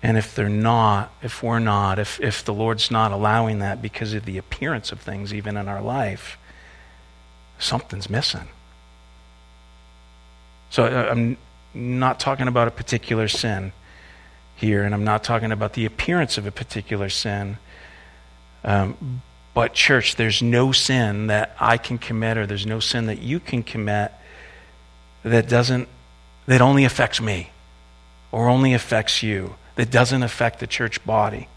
[0.00, 4.14] And if they're not, if we're not, if, if the Lord's not allowing that because
[4.14, 6.38] of the appearance of things, even in our life,
[7.58, 8.46] something's missing.
[10.70, 11.36] So uh, I'm
[11.74, 13.72] not talking about a particular sin
[14.54, 17.58] here, and I'm not talking about the appearance of a particular sin.
[18.64, 23.20] Um, but, church, there's no sin that I can commit, or there's no sin that
[23.20, 24.10] you can commit
[25.22, 25.88] that doesn't,
[26.46, 27.50] that only affects me
[28.32, 31.48] or only affects you that doesn't affect the church body.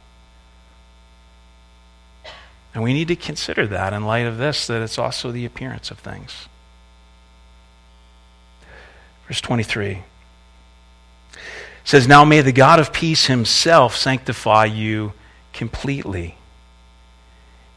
[2.74, 5.90] And we need to consider that in light of this, that it's also the appearance
[5.90, 6.48] of things.
[9.28, 10.04] Verse 23
[11.84, 15.14] says, Now may the God of peace himself sanctify you
[15.54, 16.37] completely,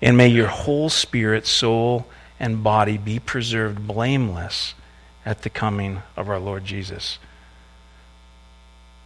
[0.03, 2.07] and may your whole spirit, soul,
[2.39, 4.75] and body be preserved blameless
[5.27, 7.19] at the coming of our Lord Jesus.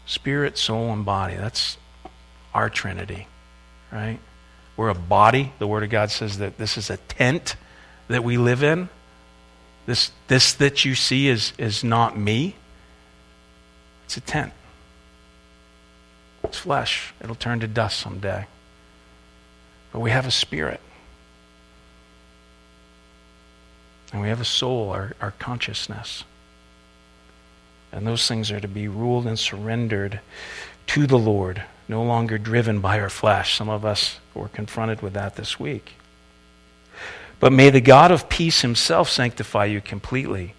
[0.07, 1.35] Spirit, soul, and body.
[1.35, 1.77] That's
[2.53, 3.27] our Trinity,
[3.91, 4.21] right?
[4.77, 5.53] We're a body.
[5.59, 7.57] The Word of God says that this is a tent
[8.09, 8.89] that we live in.
[9.87, 12.57] This, this that you see is, is not me,
[14.05, 14.53] it's a tent.
[16.45, 17.15] It's flesh.
[17.23, 18.47] It'll turn to dust someday.
[19.95, 20.81] But we have a spirit.
[24.13, 26.25] And we have a soul, our, our consciousness.
[27.93, 30.19] And those things are to be ruled and surrendered
[30.89, 33.55] to the Lord, no longer driven by our flesh.
[33.55, 35.93] Some of us were confronted with that this week.
[37.39, 40.55] But may the God of peace himself sanctify you completely,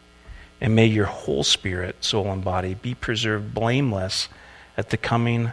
[0.61, 4.29] and may your whole spirit, soul, and body be preserved blameless
[4.77, 5.51] at the coming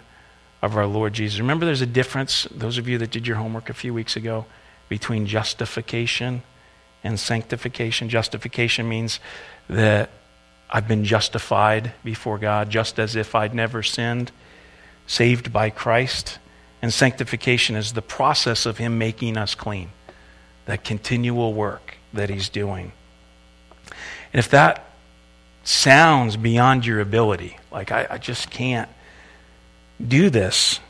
[0.62, 1.40] of our Lord Jesus.
[1.40, 4.46] Remember, there's a difference, those of you that did your homework a few weeks ago,
[4.88, 6.42] between justification
[7.02, 8.08] and sanctification.
[8.08, 9.18] Justification means
[9.68, 10.10] that
[10.70, 14.30] I've been justified before God, just as if I'd never sinned,
[15.06, 16.38] saved by Christ.
[16.80, 19.90] And sanctification is the process of Him making us clean,
[20.66, 22.92] that continual work that He's doing.
[24.32, 24.84] And if that
[25.64, 28.88] sounds beyond your ability, like I, I just can't
[30.04, 30.80] do this,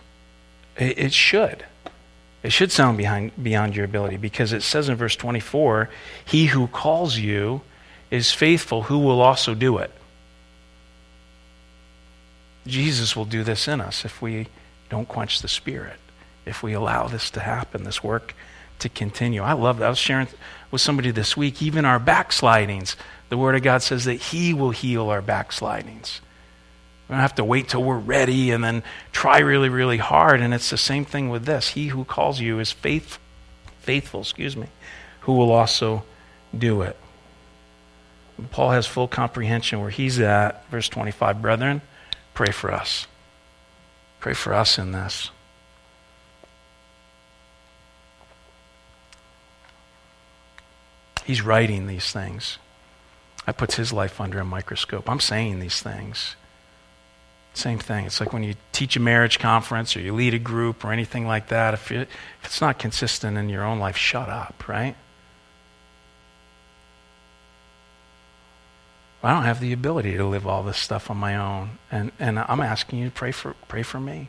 [0.77, 1.65] it, it should.
[2.43, 5.89] It should sound behind, beyond your ability because it says in verse 24,
[6.25, 7.63] He who calls you
[8.11, 9.91] is faithful, who will also do it.
[12.67, 14.49] Jesus will do this in us if we
[14.89, 15.99] don't quench the Spirit,
[16.45, 18.35] if we allow this to happen, this work
[18.81, 19.43] to continue.
[19.43, 19.87] I love that.
[19.87, 20.29] I was sharing
[20.71, 22.97] with somebody this week, even our backslidings,
[23.29, 26.21] the Word of God says that He will heal our backslidings.
[27.09, 28.83] We don't have to wait till we're ready and then
[29.13, 30.41] try really, really hard.
[30.41, 31.69] And it's the same thing with this.
[31.71, 33.19] He who calls you is faith,
[33.81, 34.69] faithful, excuse me,
[35.21, 36.05] who will also
[36.57, 36.97] do it.
[38.51, 40.69] Paul has full comprehension where he's at.
[40.71, 41.83] Verse 25, brethren,
[42.35, 43.07] pray for us.
[44.21, 45.31] Pray for us in this.
[51.25, 52.59] He's writing these things.
[53.47, 55.11] That puts his life under a microscope.
[55.11, 56.37] I'm saying these things.
[57.55, 58.07] Same thing.
[58.07, 61.27] It's like when you teach a marriage conference or you lead a group or anything
[61.27, 61.75] like that.
[61.75, 62.09] If, if
[62.45, 64.97] it's not consistent in your own life, shut up, right?
[69.23, 71.79] I don't have the ability to live all this stuff on my own.
[71.91, 74.29] And, and I'm asking you to pray for, pray for me.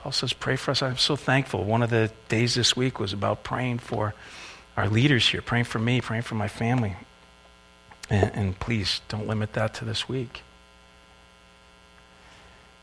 [0.00, 0.82] Paul says, pray for us.
[0.82, 1.64] I'm so thankful.
[1.64, 4.14] One of the days this week was about praying for
[4.76, 6.96] our leaders here, praying for me, praying for my family.
[8.08, 10.42] And, and please don't limit that to this week.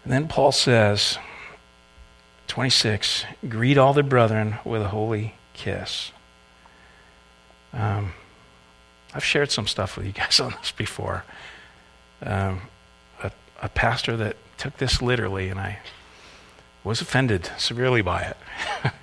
[0.08, 1.18] Then Paul says,
[2.48, 6.14] 26, greet all the brethren with a holy kiss.
[7.74, 8.14] Um,
[9.14, 11.26] I've shared some stuff with you guys on this before.
[12.24, 12.62] Um,
[13.22, 13.32] a,
[13.62, 15.80] a pastor that took this literally, and I
[16.86, 18.38] was offended severely by it.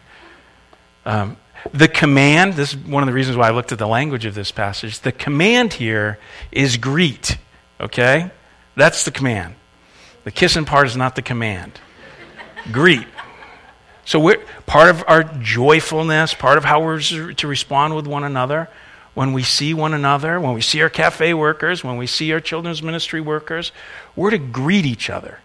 [1.04, 1.36] um,
[1.70, 4.34] the command, this is one of the reasons why I looked at the language of
[4.34, 5.00] this passage.
[5.00, 6.18] The command here
[6.50, 7.36] is greet,
[7.78, 8.30] okay?
[8.74, 9.56] That's the command.
[10.24, 11.80] The kissing part is not the command.
[12.72, 13.06] Greet.
[14.06, 18.68] So we're, part of our joyfulness, part of how we're to respond with one another,
[19.14, 22.40] when we see one another, when we see our cafe workers, when we see our
[22.40, 23.70] children's ministry workers,
[24.16, 25.40] we're to greet each other.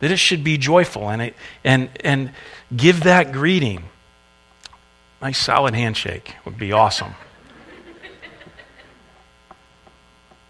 [0.00, 2.32] That it should be joyful and, it, and, and
[2.74, 3.84] give that greeting.
[5.20, 7.14] Nice solid handshake would be awesome.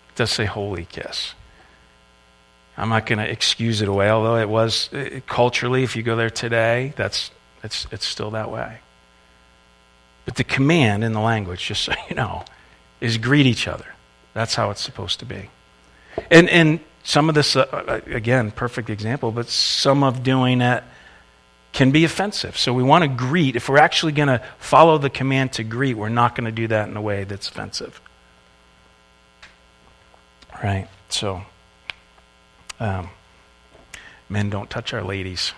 [0.09, 1.35] It does say holy kiss.
[2.77, 6.17] I'm not going to excuse it away, although it was uh, culturally, if you go
[6.17, 7.31] there today, that's,
[7.63, 8.79] it's, it's still that way.
[10.25, 12.45] But the command in the language, just so you know,
[13.01, 13.87] is greet each other.
[14.33, 15.51] That's how it's supposed to be.
[16.31, 20.83] And, and some of this, uh, uh again, perfect example, but some of doing it
[21.73, 22.57] can be offensive.
[22.57, 23.57] So we want to greet.
[23.57, 26.69] If we're actually going to follow the command to greet, we're not going to do
[26.69, 28.01] that in a way that's offensive.
[30.63, 30.89] Right?
[31.11, 31.43] So.
[32.83, 33.11] Um,
[34.29, 35.53] men don't touch our ladies.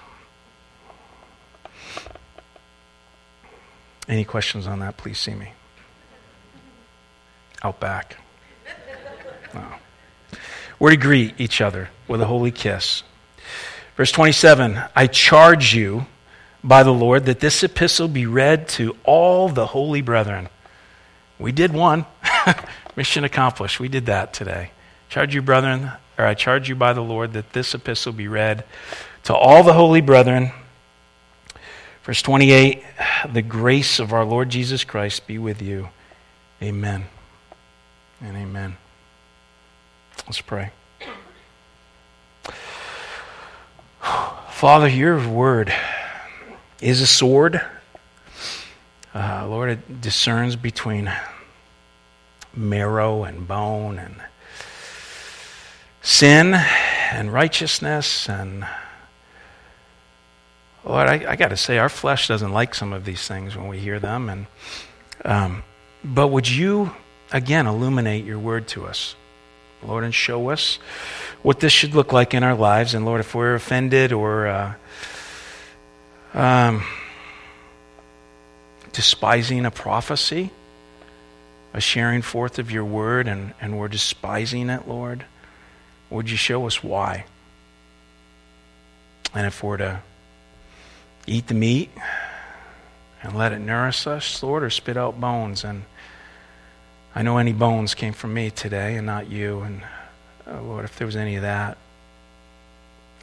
[4.06, 5.52] Any questions on that, please see me.
[7.62, 8.18] Out back.
[9.54, 9.64] No.
[10.78, 13.02] We're to greet each other with a holy kiss.
[13.96, 16.04] Verse 27 I charge you
[16.62, 20.50] by the Lord that this epistle be read to all the holy brethren.
[21.38, 22.04] We did one.
[22.96, 23.80] Mission accomplished.
[23.80, 24.72] We did that today.
[25.08, 28.64] Charge you, brethren, or I charge you by the Lord that this epistle be read
[29.24, 30.52] to all the holy brethren.
[32.04, 32.82] Verse 28
[33.32, 35.88] The grace of our Lord Jesus Christ be with you.
[36.62, 37.04] Amen
[38.20, 38.76] and amen.
[40.26, 40.70] Let's pray.
[44.50, 45.74] Father, your word
[46.80, 47.60] is a sword.
[49.14, 51.12] Uh, Lord, it discerns between
[52.54, 54.16] marrow and bone and
[56.04, 56.54] sin
[57.12, 58.66] and righteousness and
[60.84, 63.68] Lord, I, I got to say, our flesh doesn't like some of these things when
[63.68, 64.28] we hear them.
[64.28, 64.46] And,
[65.24, 65.62] um,
[66.04, 66.90] but would you,
[67.32, 69.14] again, illuminate your word to us,
[69.82, 70.78] Lord, and show us
[71.40, 72.92] what this should look like in our lives.
[72.92, 74.74] And Lord, if we're offended or uh,
[76.34, 76.84] um,
[78.92, 80.50] despising a prophecy,
[81.72, 85.24] a sharing forth of your word, and, and we're despising it, Lord,
[86.14, 87.24] would you show us why?
[89.34, 90.00] And if we're to
[91.26, 91.90] eat the meat
[93.22, 95.64] and let it nourish us, Lord, or spit out bones.
[95.64, 95.84] And
[97.14, 99.60] I know any bones came from me today and not you.
[99.60, 99.82] And
[100.46, 101.78] uh, Lord, if there was any of that,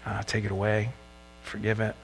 [0.06, 0.90] uh, take it away,
[1.44, 1.96] forgive it.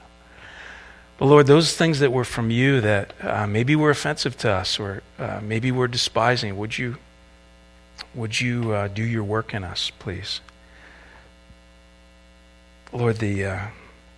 [1.18, 4.78] But Lord, those things that were from you that uh, maybe were offensive to us
[4.78, 6.96] or uh, maybe we're despising, would you,
[8.14, 10.40] would you uh, do your work in us, please?
[12.92, 13.60] Lord, the uh,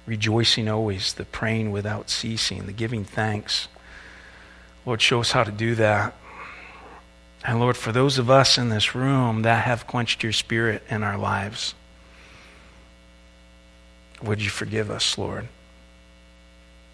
[0.07, 3.69] rejoicing always, the praying without ceasing, the giving thanks.
[4.87, 6.15] Lord, show us how to do that.
[7.45, 11.03] And Lord, for those of us in this room that have quenched your spirit in
[11.03, 11.75] our lives,
[14.23, 15.49] would you forgive us, Lord?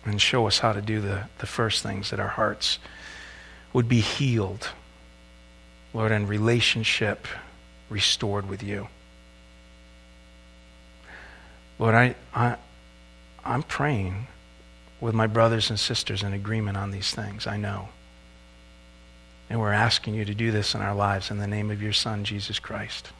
[0.04, 2.78] And show us how to do the, the first things that our hearts
[3.72, 4.70] would be healed,
[5.92, 7.26] Lord, and relationship
[7.90, 8.88] restored with you.
[11.78, 12.56] Lord, I, I,
[13.44, 14.26] I'm praying
[15.00, 17.46] with my brothers and sisters in agreement on these things.
[17.46, 17.88] I know.
[19.48, 21.92] And we're asking you to do this in our lives in the name of your
[21.92, 23.10] Son, Jesus Christ.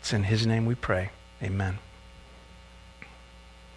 [0.00, 1.10] It's in his name we pray.
[1.42, 1.78] Amen.